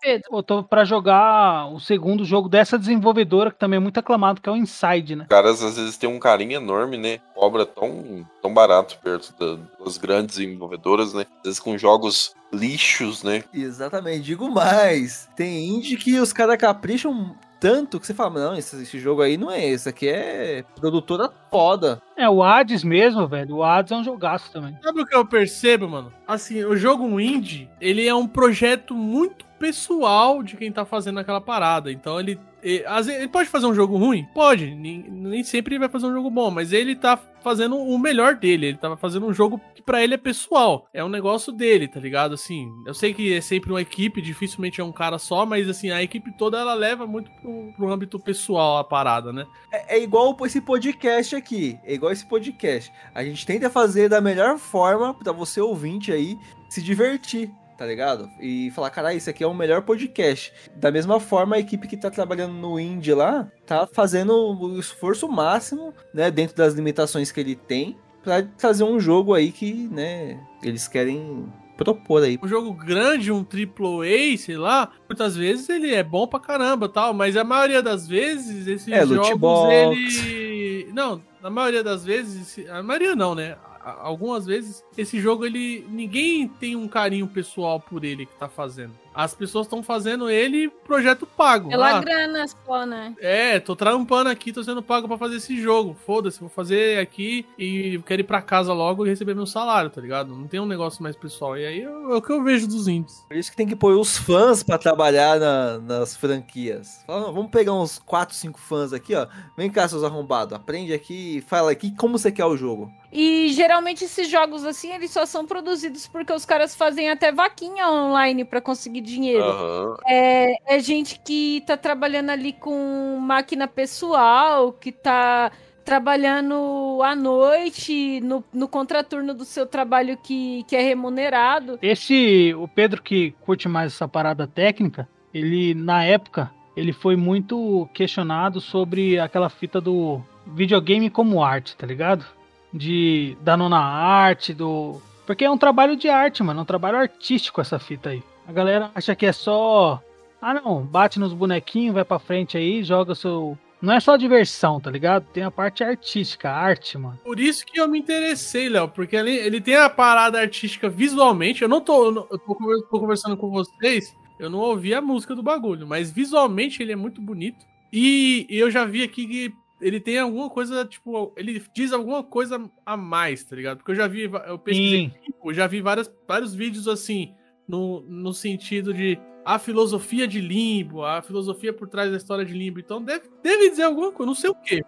[0.00, 0.28] Pedro.
[0.36, 4.48] Eu tô pra jogar o segundo jogo dessa desenvolvedora, que também é muito aclamado, que
[4.48, 5.22] é o Inside, né?
[5.24, 7.18] Os caras às vezes têm um carinho enorme, né?
[7.34, 11.24] Cobra tão, tão barato perto da- das grandes desenvolvedoras, né?
[11.38, 13.44] Às vezes com jogos lixos, né?
[13.52, 15.28] Exatamente, digo mais.
[15.34, 19.36] Tem indie que os caras capricham tanto que você fala, não, esse, esse jogo aí
[19.36, 22.00] não é esse, aqui é produtora foda.
[22.16, 23.56] É, o Hades mesmo, velho.
[23.56, 24.76] O Hades é um jogaço também.
[24.82, 26.12] Sabe o que eu percebo, mano?
[26.26, 31.40] Assim, o jogo indie, ele é um projeto muito pessoal de quem tá fazendo aquela
[31.40, 31.90] parada.
[31.90, 34.26] Então ele, ele, pode fazer um jogo ruim?
[34.34, 34.74] Pode.
[34.74, 38.36] Nem, nem sempre ele vai fazer um jogo bom, mas ele tá fazendo o melhor
[38.36, 38.68] dele.
[38.68, 40.88] Ele tá fazendo um jogo que pra ele é pessoal.
[40.92, 42.34] É um negócio dele, tá ligado?
[42.34, 45.90] Assim, eu sei que é sempre uma equipe, dificilmente é um cara só, mas assim,
[45.90, 49.46] a equipe toda ela leva muito pro, pro âmbito pessoal a parada, né?
[49.70, 52.90] É, é igual esse podcast aqui, é igual esse podcast.
[53.14, 56.38] A gente tenta fazer da melhor forma pra você ouvinte aí
[56.68, 58.28] se divertir, tá ligado?
[58.40, 60.52] E falar, caralho, isso aqui é o melhor podcast.
[60.76, 65.28] Da mesma forma, a equipe que tá trabalhando no indie lá tá fazendo o esforço
[65.28, 70.40] máximo, né, dentro das limitações que ele tem, pra trazer um jogo aí que, né,
[70.62, 71.46] eles querem
[71.76, 72.38] propor aí.
[72.42, 77.12] um jogo grande, um AAA, sei lá, muitas vezes ele é bom pra caramba tal,
[77.12, 80.92] mas a maioria das vezes esses É, jogos ele.
[80.92, 83.56] Não, na maioria das vezes, a maioria não, né?
[83.84, 89.03] Algumas vezes esse jogo ele ninguém tem um carinho pessoal por ele que tá fazendo.
[89.14, 91.68] As pessoas estão fazendo ele projeto pago.
[91.70, 93.14] Pela Ah, grana só, né?
[93.20, 95.94] é, tô trampando aqui, tô sendo pago pra fazer esse jogo.
[96.04, 100.00] Foda-se, vou fazer aqui e quero ir pra casa logo e receber meu salário, tá
[100.00, 100.34] ligado?
[100.34, 101.56] Não tem um negócio mais pessoal.
[101.56, 103.24] E aí é o que eu vejo dos indies.
[103.28, 107.02] Por isso que tem que pôr os fãs pra trabalhar na- nas franquias.
[107.06, 109.26] Fala, "Não, vamos pegar uns 4, 5 fãs aqui, ó.
[109.56, 110.52] Vem cá, seus arrombados.
[110.54, 112.90] Aprende aqui, fala aqui como você quer o jogo.
[113.12, 117.88] E geralmente esses jogos assim, eles só são produzidos porque os caras fazem até vaquinha
[117.88, 119.44] online pra conseguir dinheiro.
[119.44, 119.96] Aham.
[120.06, 125.52] É, é gente que tá trabalhando ali com máquina pessoal, que tá
[125.84, 131.78] trabalhando à noite, no, no contraturno do seu trabalho que, que é remunerado.
[131.82, 137.88] Esse, o Pedro que curte mais essa parada técnica, ele, na época, ele foi muito
[137.92, 142.24] questionado sobre aquela fita do videogame como arte, tá ligado?
[142.72, 145.00] De, da nona arte, do...
[145.26, 148.22] Porque é um trabalho de arte, mano, é um trabalho artístico essa fita aí.
[148.46, 150.02] A galera acha que é só...
[150.40, 153.58] Ah, não, bate nos bonequinhos, vai pra frente aí, joga seu...
[153.80, 155.26] Não é só diversão, tá ligado?
[155.32, 157.18] Tem a parte artística, a arte, mano.
[157.22, 161.62] Por isso que eu me interessei, Léo, porque ele, ele tem a parada artística visualmente.
[161.62, 165.86] Eu não tô, eu tô conversando com vocês Eu não ouvi a música do bagulho,
[165.86, 167.64] mas visualmente ele é muito bonito.
[167.92, 172.70] E eu já vi aqui que ele tem alguma coisa, tipo, ele diz alguma coisa
[172.86, 173.78] a mais, tá ligado?
[173.78, 175.12] Porque eu já vi, eu pesquisei,
[175.44, 177.34] eu já vi várias, vários vídeos assim,
[177.66, 182.54] no, no sentido de a filosofia de Limbo, a filosofia por trás da história de
[182.54, 182.80] Limbo.
[182.80, 184.82] Então deve, deve dizer alguma coisa, não sei o quê.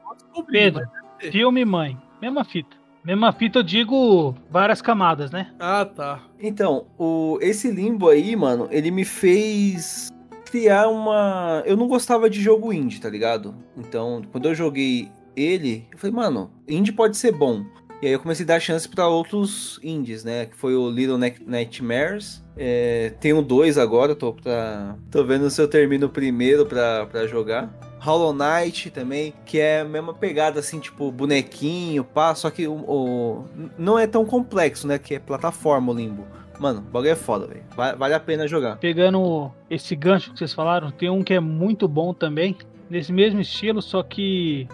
[0.48, 0.86] Pedro,
[1.30, 2.76] filme mãe, mesma fita.
[3.04, 5.54] Mesma fita eu digo várias camadas, né?
[5.60, 6.24] Ah, tá.
[6.40, 10.08] Então, o, esse limbo aí, mano, ele me fez
[10.50, 11.62] criar uma.
[11.64, 13.54] Eu não gostava de jogo indie, tá ligado?
[13.76, 17.64] Então, quando eu joguei ele, eu falei, mano, indie pode ser bom.
[18.02, 20.46] E aí eu comecei a dar chance pra outros indies, né?
[20.46, 22.44] Que foi o Little Night- Nightmares.
[22.56, 27.70] É, um dois agora, tô, pra, tô vendo se eu termino o primeiro pra, jogar.
[28.00, 32.74] Hollow Knight também, que é a mesma pegada assim, tipo bonequinho, pá, só que o,
[32.74, 33.44] o-
[33.78, 34.98] não é tão complexo, né?
[34.98, 36.24] Que é plataforma o Limbo.
[36.60, 37.64] Mano, o bagulho é foda, velho.
[37.74, 38.76] Va- Vale a pena jogar.
[38.76, 42.56] Pegando esse gancho que vocês falaram, tem um que é muito bom também,
[42.88, 44.68] nesse mesmo estilo, só que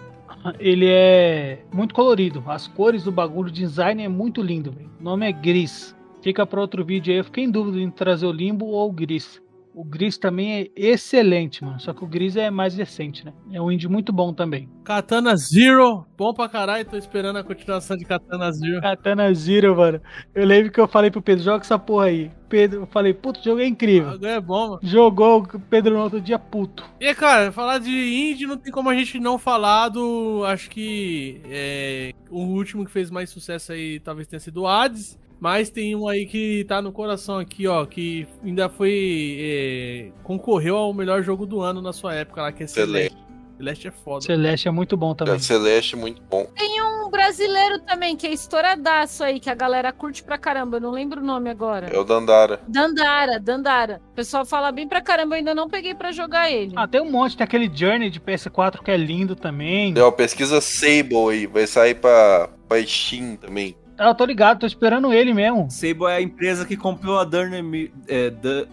[0.59, 2.43] ele é muito colorido.
[2.47, 4.75] As cores do bagulho, o design é muito lindo.
[4.99, 5.95] O nome é Gris.
[6.21, 7.19] Fica para outro vídeo aí.
[7.19, 9.41] Eu fiquei em dúvida em trazer o Limbo ou o Gris.
[9.75, 11.79] O Gris também é excelente, mano.
[11.79, 13.33] Só que o Gris é mais recente, né?
[13.51, 14.69] É um indie muito bom também.
[14.83, 18.81] Katana Zero, bom pra caralho, tô esperando a continuação de Katana Zero.
[18.81, 19.99] Katana Zero, mano.
[20.35, 22.31] Eu lembro que eu falei pro Pedro, joga essa porra aí.
[22.47, 24.11] Pedro, eu falei, puto, o jogo é O incrível.
[24.11, 24.79] bagulho é bom, mano.
[24.83, 26.83] Jogou o Pedro no outro dia, puto.
[26.99, 30.43] E, cara, falar de indie não tem como a gente não falar do.
[30.45, 31.41] Acho que.
[31.45, 35.17] é, o último que fez mais sucesso aí talvez tenha sido o Hades.
[35.43, 37.85] Mas tem um aí que tá no coração aqui, ó.
[37.85, 39.37] Que ainda foi.
[39.41, 43.13] é, concorreu ao melhor jogo do ano na sua época lá, que é Celeste.
[43.13, 43.23] Celeste.
[43.57, 44.21] Celeste é foda.
[44.21, 45.35] Celeste é muito bom também.
[45.35, 46.47] É, Celeste muito bom.
[46.55, 50.77] Tem um brasileiro também, que é estouradaço aí, que a galera curte pra caramba.
[50.77, 51.87] Eu não lembro o nome agora.
[51.87, 52.61] É o Dandara.
[52.65, 54.01] Dandara, Dandara.
[54.13, 56.71] O pessoal fala bem pra caramba, eu ainda não peguei pra jogar ele.
[56.73, 59.93] Ah, tem um monte, tem aquele Journey de PS4 que é lindo também.
[59.99, 63.75] Ó, pesquisa Sable aí, vai sair pra, pra Steam também.
[63.97, 65.69] Ah, eu tô ligado, tô esperando ele mesmo.
[65.69, 67.63] Sable é a empresa que comprou a Durner...
[68.07, 68.31] É,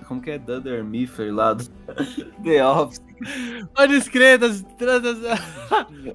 [0.08, 0.38] como que é?
[0.38, 1.64] Dunder Mifflin lá do
[2.42, 3.02] The Office.
[3.74, 3.92] Pode
[4.38, 5.40] das, das-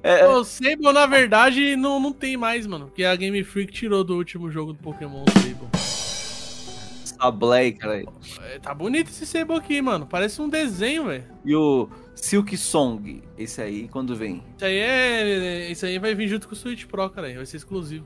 [0.02, 2.86] É, O Sable, na verdade, não, não tem mais, mano.
[2.86, 5.68] Porque a Game Freak tirou do último jogo do Pokémon Sable.
[7.04, 8.02] Sablé, cara.
[8.52, 10.06] É, tá bonito esse Sable aqui, mano.
[10.06, 11.24] Parece um desenho, velho.
[11.44, 14.42] E o Silk Song, esse aí, quando vem?
[14.56, 15.70] Isso aí é.
[15.70, 17.32] Isso aí vai vir junto com o Switch Pro, cara.
[17.32, 18.04] Vai ser exclusivo.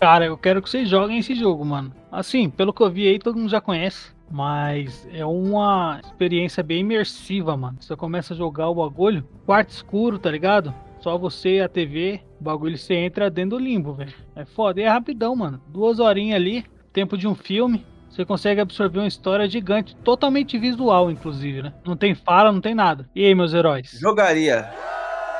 [0.00, 1.92] Cara, eu quero que vocês joguem esse jogo, mano.
[2.10, 4.12] Assim, pelo que eu vi aí, todo mundo já conhece.
[4.30, 7.78] Mas é uma experiência bem imersiva, mano.
[7.80, 10.72] Você começa a jogar o bagulho, quarto escuro, tá ligado?
[11.00, 14.12] Só você e a TV, o bagulho você entra dentro do limbo, velho.
[14.36, 14.80] É foda.
[14.80, 15.60] E é rapidão, mano.
[15.68, 17.84] Duas horinhas ali, tempo de um filme.
[18.10, 21.72] Você consegue absorver uma história gigante, totalmente visual, inclusive, né?
[21.84, 23.08] Não tem fala, não tem nada.
[23.14, 23.98] E aí, meus heróis?
[24.00, 24.68] Jogaria.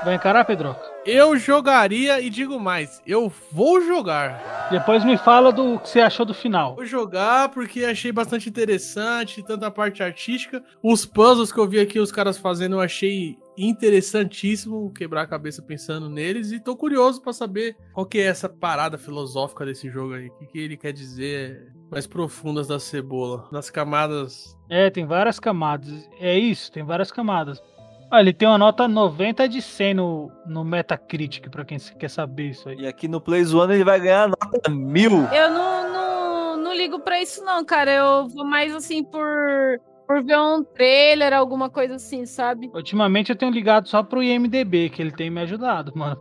[0.05, 0.98] Vai encarar, Pedroca?
[1.07, 4.69] Eu jogaria e digo mais, eu vou jogar.
[4.71, 6.75] Depois me fala do que você achou do final.
[6.75, 10.63] Vou jogar porque achei bastante interessante, tanto a parte artística.
[10.83, 15.63] Os puzzles que eu vi aqui os caras fazendo eu achei interessantíssimo, quebrar a cabeça
[15.63, 16.53] pensando neles.
[16.53, 20.29] E tô curioso pra saber qual que é essa parada filosófica desse jogo aí.
[20.29, 23.49] O que, que ele quer dizer mais profundas da cebola.
[23.51, 26.09] Nas camadas É, tem várias camadas.
[26.21, 27.63] É isso, tem várias camadas.
[28.11, 32.51] Ah, ele tem uma nota 90 de 100 no, no Metacritic, pra quem quer saber
[32.51, 32.81] isso aí.
[32.81, 35.25] E aqui no Play One ele vai ganhar nota mil.
[35.31, 37.93] Eu não, não, não ligo pra isso, não, cara.
[37.93, 42.71] Eu vou mais assim por, por ver um trailer, alguma coisa assim, sabe?
[42.73, 46.19] Ultimamente eu tenho ligado só pro IMDB, que ele tem me ajudado, mano.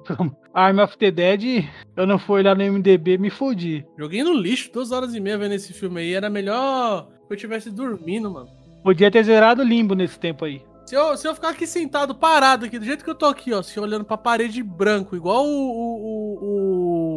[0.53, 3.85] Arm of the Dead, eu não fui olhar no IMDB, me fudi.
[3.97, 6.13] Joguei no lixo, duas horas e meia vendo esse filme aí.
[6.13, 8.49] Era melhor que eu tivesse dormindo, mano.
[8.83, 10.61] Podia ter zerado limbo nesse tempo aí.
[10.87, 13.53] Se eu, se eu ficar aqui sentado, parado aqui, do jeito que eu tô aqui,
[13.53, 16.39] ó, se olhando pra parede branco, igual o, o,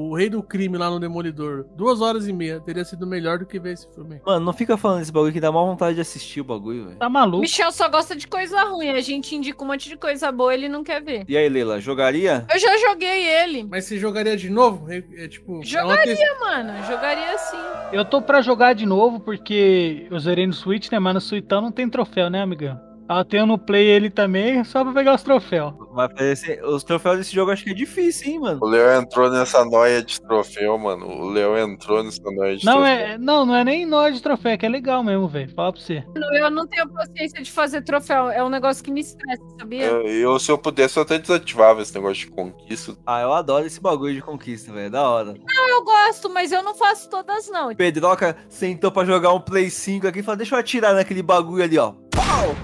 [0.08, 3.38] o, o rei do crime lá no Demolidor, duas horas e meia, teria sido melhor
[3.38, 4.16] do que ver esse filme.
[4.16, 4.20] aí.
[4.26, 6.98] Mano, não fica falando esse bagulho que dá mal vontade de assistir o bagulho, velho.
[6.98, 7.42] Tá maluco?
[7.42, 8.88] Michel só gosta de coisa ruim.
[8.90, 11.24] A gente indica um monte de coisa boa, ele não quer ver.
[11.28, 12.44] E aí, Leila, jogaria?
[12.52, 13.68] Eu já joguei ele.
[13.70, 14.90] Mas você jogaria de novo?
[14.90, 15.52] É, é tipo.
[15.52, 16.72] é uma Jogaria, que- mano.
[16.88, 17.56] Jogaria sim.
[17.92, 20.98] Eu tô pra jogar de novo, porque eu zerei no Switch, né?
[20.98, 22.89] Mas no Switchão não tem troféu, né, amigão?
[23.18, 25.74] Eu tenho no Play ele também, só pra pegar os troféus.
[25.92, 26.64] Vai aparecer.
[26.64, 28.60] Os troféus desse jogo acho que é difícil, hein, mano.
[28.62, 31.06] O Leo entrou nessa noia de troféu, mano.
[31.06, 32.92] O Leo entrou nessa noia de Não troféu.
[32.92, 35.52] é, não, não é nem nós de troféu, é que é legal mesmo, velho.
[35.54, 36.04] Fala pra você.
[36.34, 38.30] Eu não tenho paciência de fazer troféu.
[38.30, 39.86] É um negócio que me estressa, sabia?
[39.86, 42.96] Eu, eu, se eu pudesse, eu até desativava esse negócio de conquista.
[43.04, 44.90] Ah, eu adoro esse bagulho de conquista, velho.
[44.90, 45.34] Da hora.
[45.34, 47.74] Não, eu gosto, mas eu não faço todas, não.
[47.74, 51.64] Pedroca sentou pra jogar um Play 5 aqui e falou: Deixa eu atirar naquele bagulho
[51.64, 51.92] ali, ó.
[52.10, 52.54] Pau!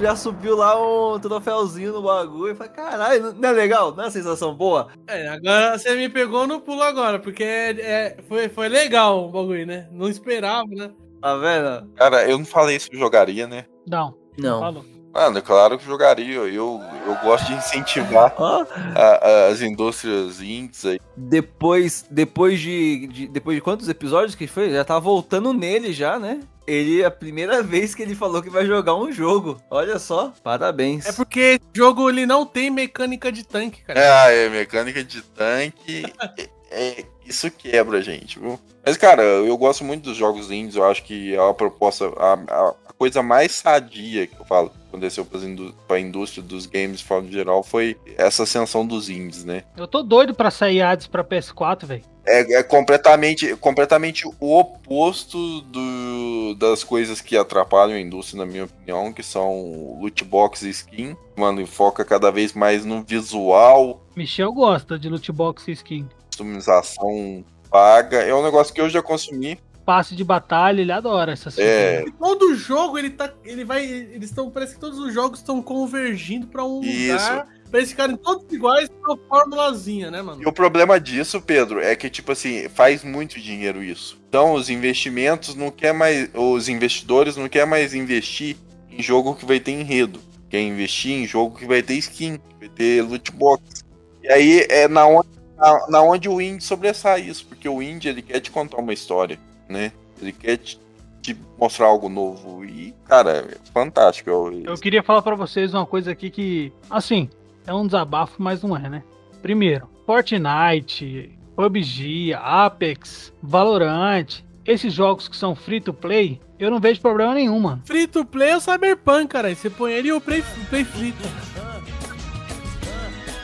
[0.00, 2.48] Já subiu lá um troféuzinho no bagulho.
[2.52, 3.92] Eu falei, caralho, não é legal?
[3.92, 4.88] Não é uma sensação boa?
[5.06, 9.30] É, agora você me pegou no pulo agora, porque é, é- foi, foi legal o
[9.30, 9.88] bagulho, né?
[9.90, 10.90] Não esperava, né?
[11.20, 11.88] Tá vendo?
[11.96, 13.64] Cara, eu não falei se eu jogaria, né?
[13.88, 14.14] Não.
[14.36, 14.60] Não.
[14.60, 14.84] Falou.
[15.14, 16.36] Mano, claro que jogaria.
[16.36, 18.66] Eu, eu gosto de incentivar a-
[18.96, 21.00] a- as indústrias indies aí.
[21.16, 24.70] depois, depois de, de- Depois de quantos episódios que foi?
[24.70, 26.40] Já tá voltando nele já, né?
[26.68, 29.58] Ele é a primeira vez que ele falou que vai jogar um jogo.
[29.70, 31.06] Olha só, parabéns.
[31.06, 33.98] É porque jogo ele não tem mecânica de tanque, cara.
[34.30, 36.04] É, é mecânica de tanque.
[36.38, 38.58] é- é- isso quebra, gente, viu?
[38.84, 40.76] Mas, cara, eu gosto muito dos jogos indies.
[40.76, 42.06] Eu acho que é uma proposta.
[42.18, 46.66] A, a- a coisa mais sadia que eu falo que aconteceu indú- pra indústria dos
[46.66, 49.62] games de forma geral foi essa ascensão dos indies, né?
[49.76, 52.02] Eu tô doido pra sair Hades pra PS4, velho.
[52.26, 58.64] É, é completamente, completamente o oposto do, das coisas que atrapalham a indústria, na minha
[58.64, 61.16] opinião, que são loot box e skin.
[61.36, 66.06] Mano, foca cada vez mais no visual, Michel gosta de loot box e skin.
[66.26, 68.18] customização paga.
[68.18, 69.58] É um negócio que eu já consumi.
[69.88, 73.32] Passe de batalha, ele adora essas É, Todo jogo ele tá.
[73.42, 73.86] Ele vai.
[73.86, 74.50] Eles estão.
[74.50, 77.10] Parece que todos os jogos estão convergindo pra um Isso.
[77.10, 77.48] lugar.
[77.70, 80.42] Pra eles ficarem todos iguais com uma formulazinha, né, mano?
[80.42, 84.20] E o problema disso, Pedro, é que, tipo assim, faz muito dinheiro isso.
[84.28, 86.28] Então, os investimentos não quer mais.
[86.34, 88.58] Os investidores não quer mais investir
[88.90, 90.20] em jogo que vai ter enredo.
[90.50, 93.86] Quer investir em jogo que vai ter skin, que vai ter loot box.
[94.22, 98.10] E aí é na onde, na, na onde o indie sobressai isso, porque o indie
[98.10, 99.92] ele quer te contar uma história, né?
[100.20, 100.80] Ele quer te,
[101.22, 102.64] te mostrar algo novo.
[102.64, 104.30] E, cara, é fantástico.
[104.30, 107.28] Eu, Eu queria falar pra vocês uma coisa aqui que, assim,
[107.66, 109.02] é um desabafo, mas não é, né?
[109.42, 117.00] Primeiro, Fortnite, PUBG, Apex, Valorant, esses jogos que são free to play, eu não vejo
[117.00, 117.82] problema nenhum, mano.
[117.84, 119.54] Free to play é o Cyberpunk, cara.
[119.54, 121.14] Você põe ele e o Play, play Free.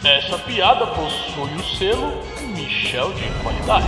[0.04, 2.12] Essa piada possui o selo
[2.54, 3.86] Michel de qualidade.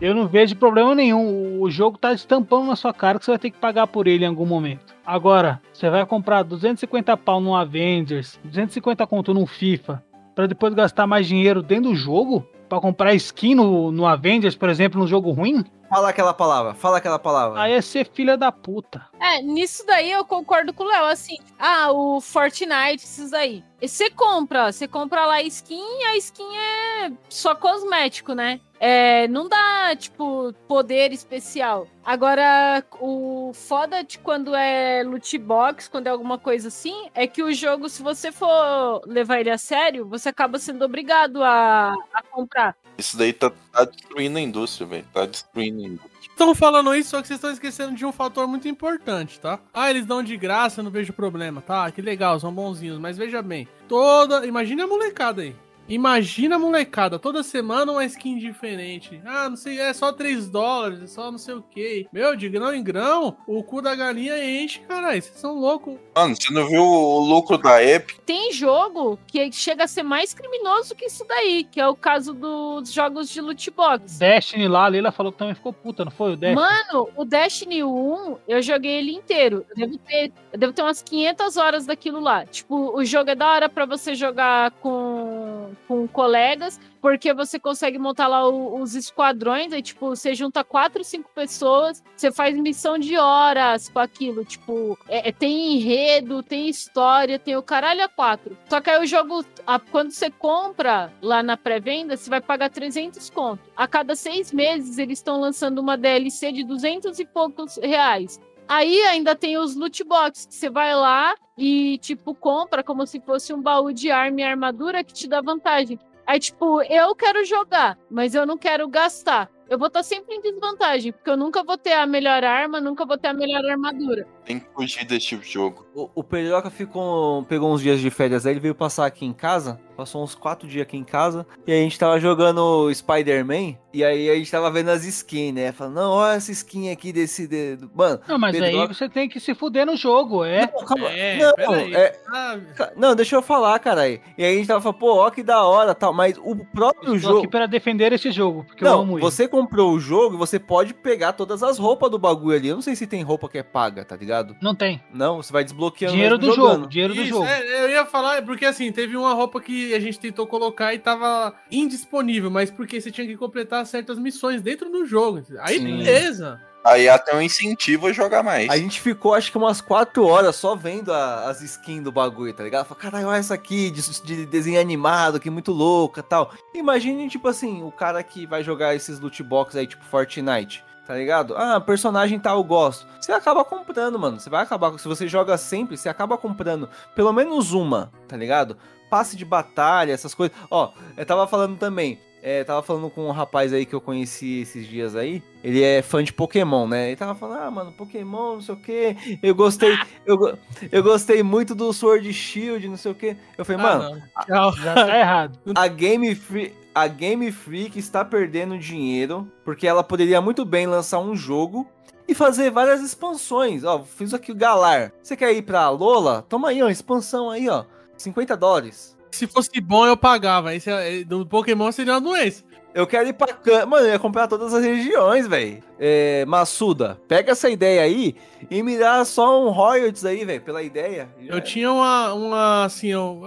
[0.00, 1.60] Eu não vejo problema nenhum.
[1.60, 4.24] O jogo tá estampando na sua cara que você vai ter que pagar por ele
[4.24, 4.94] em algum momento.
[5.04, 10.02] Agora, você vai comprar 250 pau no Avengers, 250 conto no FIFA,
[10.34, 12.46] pra depois gastar mais dinheiro dentro do jogo?
[12.68, 15.64] Pra comprar skin no, no Avengers, por exemplo, no jogo ruim?
[15.88, 17.60] Fala aquela palavra, fala aquela palavra.
[17.60, 19.06] Aí é ser filha da puta.
[19.20, 23.64] É, nisso daí eu concordo com o Léo, assim, ah, o Fortnite, esses aí.
[23.80, 28.60] E Você compra, você compra lá a skin e a skin é só cosmético, né?
[28.78, 31.86] É, não dá, tipo, poder especial.
[32.04, 37.42] Agora, o foda de quando é loot box, quando é alguma coisa assim, é que
[37.42, 42.22] o jogo, se você for levar ele a sério, você acaba sendo obrigado a, a
[42.30, 42.76] comprar.
[42.98, 45.06] Isso daí tá, tá destruindo a indústria, velho.
[45.12, 46.16] Tá destruindo a indústria.
[46.30, 49.58] Estão falando isso, só que vocês estão esquecendo de um fator muito importante, tá?
[49.72, 51.62] Ah, eles dão de graça, não vejo problema.
[51.62, 52.98] Tá, que legal, são bonzinhos.
[52.98, 54.46] Mas veja bem, toda.
[54.46, 55.56] Imagina a molecada aí.
[55.88, 59.20] Imagina a molecada, toda semana uma skin diferente.
[59.24, 62.06] Ah, não sei, é só 3 dólares, é só não sei o que.
[62.12, 65.22] Meu, de grão em grão, o cu da galinha enche, caralho.
[65.22, 65.96] Vocês são loucos.
[66.14, 68.18] Mano, você não viu o lucro da Epic?
[68.26, 72.34] Tem jogo que chega a ser mais criminoso que isso daí, que é o caso
[72.34, 74.18] dos jogos de loot box.
[74.18, 76.32] Destiny lá, a Leila falou que também ficou puta, não foi?
[76.32, 76.54] O Destiny.
[76.54, 79.64] Mano, o Destiny 1, eu joguei ele inteiro.
[79.70, 82.44] Eu devo ter, eu devo ter umas 500 horas daquilo lá.
[82.44, 87.98] Tipo, o jogo é da hora pra você jogar com, com colegas, porque você consegue
[87.98, 92.98] montar lá o- os esquadrões, aí, tipo, você junta quatro, cinco pessoas, você faz missão
[92.98, 98.08] de horas com aquilo, tipo, é- é- tem enredo, tem história, tem o caralho a
[98.08, 98.56] quatro.
[98.68, 102.70] Só que aí o jogo, a- quando você compra lá na pré-venda, você vai pagar
[102.70, 103.60] 300 conto.
[103.76, 108.40] A cada seis meses, eles estão lançando uma DLC de 200 e poucos reais.
[108.68, 113.20] Aí ainda tem os loot box, que você vai lá e, tipo, compra como se
[113.20, 115.98] fosse um baú de arma e armadura que te dá vantagem.
[116.26, 119.48] Aí, tipo, eu quero jogar, mas eu não quero gastar.
[119.68, 123.06] Eu vou estar sempre em desvantagem, porque eu nunca vou ter a melhor arma, nunca
[123.06, 124.26] vou ter a melhor armadura.
[124.46, 125.84] Tem que fugir desse tipo de jogo.
[125.94, 129.32] O, o Pedroca ficou, pegou uns dias de férias aí, ele veio passar aqui em
[129.32, 133.76] casa, passou uns quatro dias aqui em casa, e aí a gente tava jogando Spider-Man,
[133.92, 135.72] e aí a gente tava vendo as skins, né?
[135.72, 137.48] Falando, não, olha essa skin aqui desse.
[137.48, 140.66] de- do-" Mano, Não, mas aí Pedroca- você tem que se fuder no jogo, é.
[140.66, 142.58] calma, É, não, é- Ah,
[142.94, 144.20] não, deixa eu falar, caralho.
[144.38, 147.16] E aí a gente tava falando, pô, ó que da hora tal, mas o próprio
[147.16, 147.38] Estou jogo.
[147.38, 149.22] aqui para defender esse jogo, porque eu Não, amo ele.
[149.22, 152.68] você comprou o jogo e você pode pegar todas as roupas do bagulho ali.
[152.68, 154.35] Eu não sei se tem roupa que é paga, tá ligado?
[154.60, 155.02] Não tem.
[155.12, 156.14] Não, você vai desbloqueando.
[156.14, 156.74] Dinheiro do jogando.
[156.78, 157.44] jogo, dinheiro do Isso, jogo.
[157.46, 160.98] é, eu ia falar, porque assim, teve uma roupa que a gente tentou colocar e
[160.98, 165.42] tava indisponível, mas porque você tinha que completar certas missões dentro do jogo.
[165.60, 165.84] Aí Sim.
[165.98, 166.60] beleza.
[166.84, 168.70] Aí até um incentivo a jogar mais.
[168.70, 172.54] A gente ficou, acho que umas 4 horas só vendo a- as skins do bagulho,
[172.54, 172.86] tá ligado?
[172.86, 176.52] Falei, caralho, olha essa aqui de, de desenho animado, que muito louca tal.
[176.72, 180.84] Imagine, tipo assim, o cara que vai jogar esses loot box aí, tipo Fortnite.
[181.06, 181.54] Tá ligado?
[181.56, 183.06] Ah, personagem tal eu gosto.
[183.20, 184.40] Você acaba comprando, mano.
[184.40, 184.98] Você vai acabar.
[184.98, 188.76] Se você joga sempre, você acaba comprando pelo menos uma, tá ligado?
[189.08, 190.56] Passe de batalha, essas coisas.
[190.70, 192.18] Ó, eu tava falando também.
[192.42, 195.42] É, tava falando com um rapaz aí que eu conheci esses dias aí.
[195.64, 197.08] Ele é fã de Pokémon, né?
[197.08, 199.38] Ele tava falando, ah, mano, Pokémon, não sei o que.
[199.42, 199.98] Eu gostei.
[200.24, 200.56] Eu,
[200.92, 203.36] eu gostei muito do Sword Shield, não sei o que.
[203.58, 204.72] Eu falei, Ah, mano, não.
[204.76, 205.58] Já tá errado.
[205.74, 211.18] a Game Freak, a Game Freak está perdendo dinheiro porque ela poderia muito bem lançar
[211.18, 211.86] um jogo
[212.26, 213.84] e fazer várias expansões.
[213.84, 215.12] Ó, fiz aqui o Galar.
[215.22, 216.40] Você quer ir pra Lola?
[216.48, 217.84] Toma aí, ó, expansão aí, ó.
[218.16, 219.14] 50 dólares.
[219.30, 220.74] Se fosse bom, eu pagava.
[220.74, 222.64] Esse é- do Pokémon seria uma doença.
[222.96, 223.84] Eu quero ir pra Can...
[223.84, 225.82] Mano, eu ia comprar todas as regiões, velho.
[225.98, 228.34] É, Massuda, pega essa ideia aí
[228.70, 231.28] e me dá só um royalties aí, velho, pela ideia.
[231.38, 233.42] Eu tinha uma, uma assim, eu,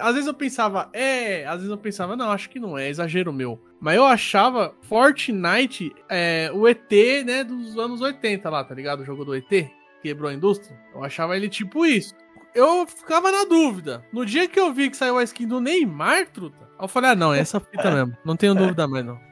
[0.00, 3.30] às vezes eu pensava, é, às vezes eu pensava, não, acho que não é, exagero
[3.30, 3.60] meu.
[3.78, 6.90] Mas eu achava Fortnite é, o ET,
[7.26, 9.00] né, dos anos 80 lá, tá ligado?
[9.00, 9.70] O jogo do ET, que
[10.00, 10.74] quebrou a indústria.
[10.94, 12.14] Eu achava ele tipo isso.
[12.54, 14.02] Eu ficava na dúvida.
[14.10, 17.14] No dia que eu vi que saiu a skin do Neymar, truta, eu falei, ah,
[17.16, 18.16] não, é essa fita mesmo.
[18.24, 19.27] Não tenho dúvida mais, não.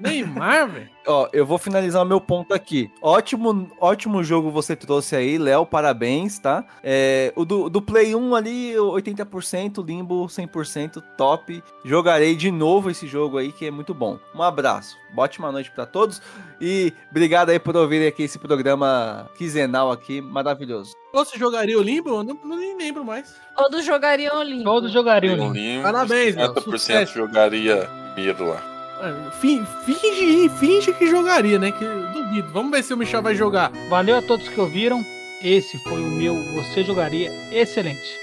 [0.00, 0.90] Neymar, velho.
[1.06, 2.90] Ó, eu vou finalizar o meu ponto aqui.
[3.00, 6.64] Ótimo, ótimo jogo você trouxe aí, Léo, parabéns, tá?
[6.82, 11.62] É, o do, do Play 1 ali, 80%, Limbo 100%, top.
[11.84, 14.18] Jogarei de novo esse jogo aí, que é muito bom.
[14.34, 16.20] Um abraço, ótima noite pra todos
[16.60, 20.94] e obrigado aí por ouvirem aqui esse programa quinzenal aqui, maravilhoso.
[21.12, 22.10] Você jogaria o Limbo?
[22.10, 23.36] Eu não, nem lembro mais.
[23.54, 24.64] Todos jogariam Limbo.
[24.64, 25.52] Todos jogariam Limbo.
[25.52, 27.14] limbo, Parabéns, meu, 50% sucesso.
[27.14, 28.73] jogaria Miro lá.
[29.00, 31.72] É, fin- Finge, finge que jogaria, né?
[31.72, 32.48] Que duvido.
[32.52, 33.70] Vamos ver se o Michel vai jogar.
[33.88, 35.04] Valeu a todos que ouviram.
[35.42, 38.18] Esse foi o meu Você Jogaria Excelente.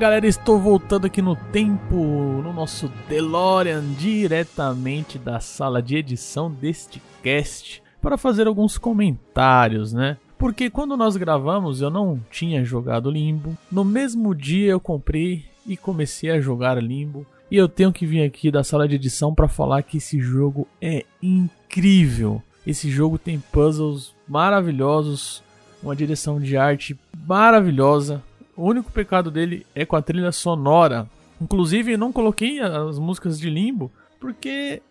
[0.00, 7.02] Galera, estou voltando aqui no tempo, no nosso DeLorean, diretamente da sala de edição deste
[7.22, 10.16] cast, para fazer alguns comentários, né?
[10.38, 15.76] Porque quando nós gravamos eu não tinha jogado Limbo, no mesmo dia eu comprei e
[15.76, 19.48] comecei a jogar Limbo, e eu tenho que vir aqui da sala de edição para
[19.48, 22.42] falar que esse jogo é incrível.
[22.66, 25.42] Esse jogo tem puzzles maravilhosos,
[25.82, 28.22] uma direção de arte maravilhosa.
[28.60, 31.08] O único pecado dele é com a trilha sonora.
[31.40, 33.90] Inclusive, eu não coloquei as músicas de Limbo
[34.20, 34.82] porque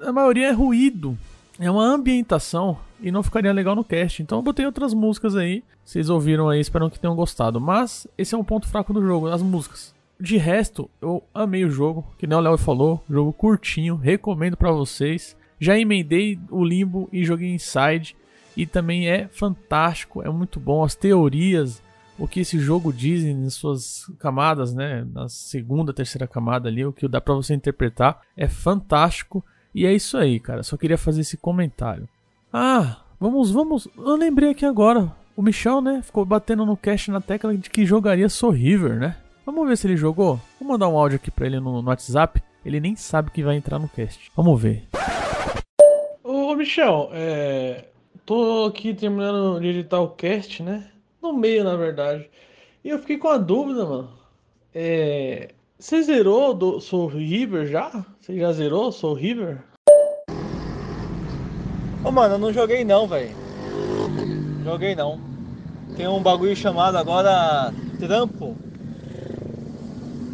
[0.00, 1.16] a maioria é ruído.
[1.56, 4.20] É uma ambientação e não ficaria legal no cast.
[4.20, 5.62] Então eu botei outras músicas aí.
[5.84, 7.60] Vocês ouviram aí, espero que tenham gostado.
[7.60, 9.94] Mas esse é um ponto fraco do jogo, as músicas.
[10.18, 14.72] De resto, eu amei o jogo, que nem o Léo falou, jogo curtinho, recomendo pra
[14.72, 15.36] vocês.
[15.60, 18.16] Já emendei o Limbo e joguei Inside
[18.56, 21.80] e também é fantástico, é muito bom as teorias,
[22.22, 26.92] o que esse jogo diz em suas camadas, né, na segunda, terceira camada ali, o
[26.92, 29.44] que dá pra você interpretar é fantástico.
[29.74, 30.62] E é isso aí, cara.
[30.62, 32.08] Só queria fazer esse comentário.
[32.52, 33.88] Ah, vamos, vamos.
[33.96, 35.10] Eu lembrei aqui agora.
[35.36, 39.16] O Michel, né, ficou batendo no cast na tecla de que jogaria Soul River, né?
[39.44, 40.38] Vamos ver se ele jogou.
[40.60, 42.40] Vou mandar um áudio aqui pra ele no, no WhatsApp.
[42.64, 44.30] Ele nem sabe que vai entrar no cast.
[44.36, 44.86] Vamos ver.
[46.22, 47.86] Ô, Michel, é...
[48.24, 50.86] tô aqui terminando de editar o cast, né?
[51.22, 52.28] No meio, na verdade.
[52.84, 54.10] E eu fiquei com a dúvida, mano.
[54.74, 55.50] É...
[55.78, 58.04] Você zerou do Soul River já?
[58.20, 59.62] Você já zerou Soul River?
[62.04, 63.30] Ô, mano, eu não joguei não, velho.
[64.64, 65.20] Joguei não.
[65.96, 68.56] Tem um bagulho chamado agora Trampo.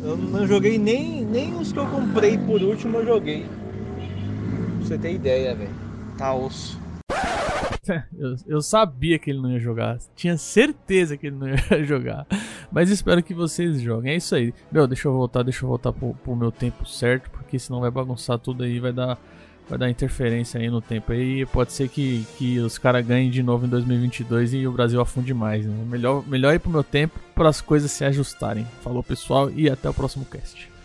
[0.03, 3.43] Eu não joguei nem, nem os que eu comprei por último, eu joguei.
[3.43, 5.75] Pra você ter ideia, velho.
[6.17, 6.88] Tá osso.
[8.19, 9.99] Eu, eu sabia que ele não ia jogar.
[10.15, 12.27] Tinha certeza que ele não ia jogar.
[12.71, 14.13] Mas espero que vocês joguem.
[14.13, 14.53] É isso aí.
[14.71, 17.91] Meu, deixa eu voltar, deixa eu voltar pro, pro meu tempo certo, porque senão vai
[17.91, 19.19] bagunçar tudo aí, vai dar
[19.69, 21.45] vai dar interferência aí no tempo aí.
[21.47, 25.35] Pode ser que, que os caras ganhem de novo em 2022 e o Brasil afunde
[25.35, 25.67] mais.
[25.67, 25.75] Né?
[25.87, 28.67] Melhor, melhor ir pro meu tempo para as coisas se ajustarem.
[28.83, 30.78] Falou pessoal e até o próximo cast.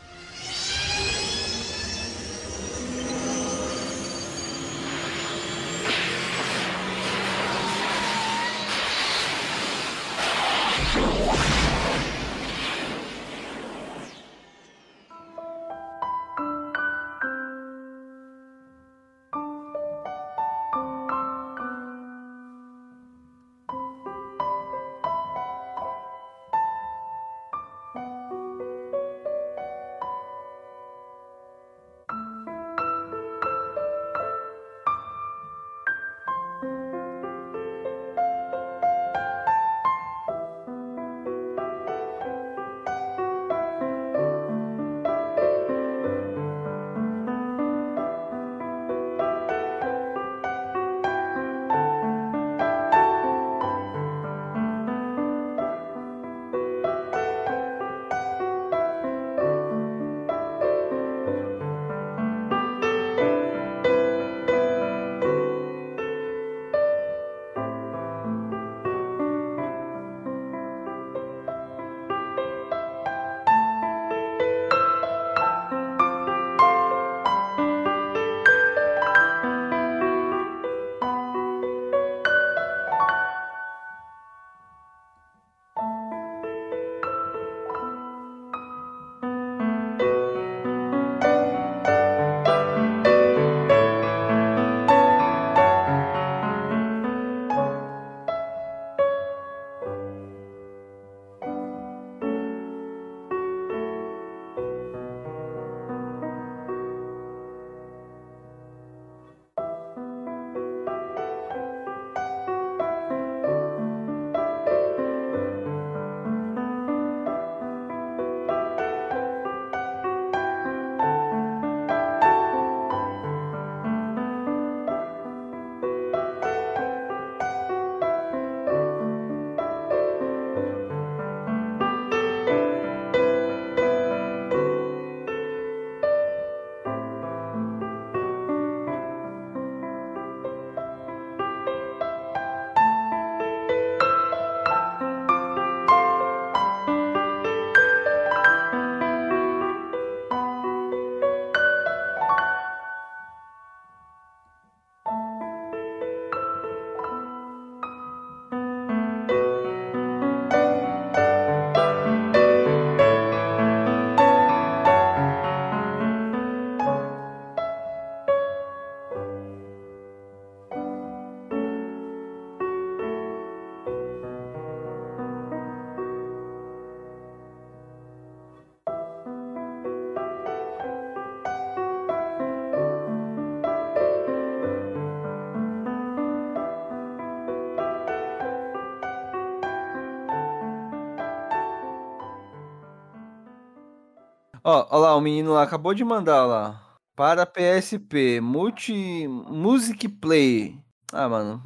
[194.63, 196.79] Ó, ó lá, o menino lá acabou de mandar lá.
[197.15, 200.79] Para PSP, Multi Music Play.
[201.11, 201.61] Ah, mano.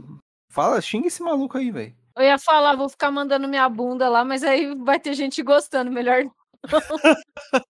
[0.51, 1.95] Fala, xinga esse maluco aí, velho.
[2.17, 5.91] Eu ia falar, vou ficar mandando minha bunda lá, mas aí vai ter gente gostando,
[5.91, 6.33] melhor não.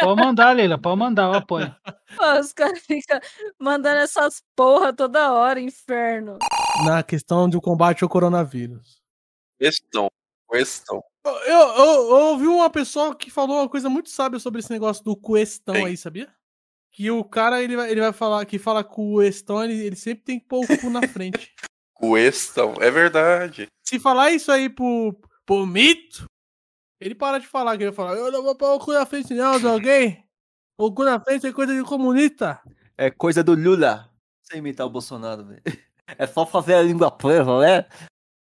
[0.00, 1.74] Pode mandar, Leila, pode mandar, eu apoio.
[2.16, 3.20] Pô, os caras ficam
[3.58, 6.38] mandando essas porra toda hora, inferno.
[6.84, 9.00] Na questão do combate ao coronavírus.
[9.60, 10.10] Questão.
[10.50, 11.00] Questão.
[11.24, 15.04] Eu, eu- eu ouvi uma pessoa que falou uma coisa muito sábia sobre esse negócio
[15.04, 16.28] do questão aí, sabia?
[16.90, 20.38] Que o cara, ele vai, ele vai falar, que fala questão, ele, ele sempre tem
[20.40, 21.54] que pôr o cu na frente.
[22.02, 22.74] Questão.
[22.80, 23.68] É verdade.
[23.86, 25.16] Se falar isso aí pro,
[25.46, 26.24] pro mito,
[27.00, 29.06] ele para de falar, que ele vai falar, eu não vou pôr o cu na
[29.06, 30.24] frente não, de alguém.
[30.76, 32.60] O cu na frente é coisa de comunista.
[32.98, 34.10] É coisa do Lula.
[34.42, 35.62] Sem imitar o Bolsonaro, velho.
[36.18, 37.86] É só fazer a língua presa, né?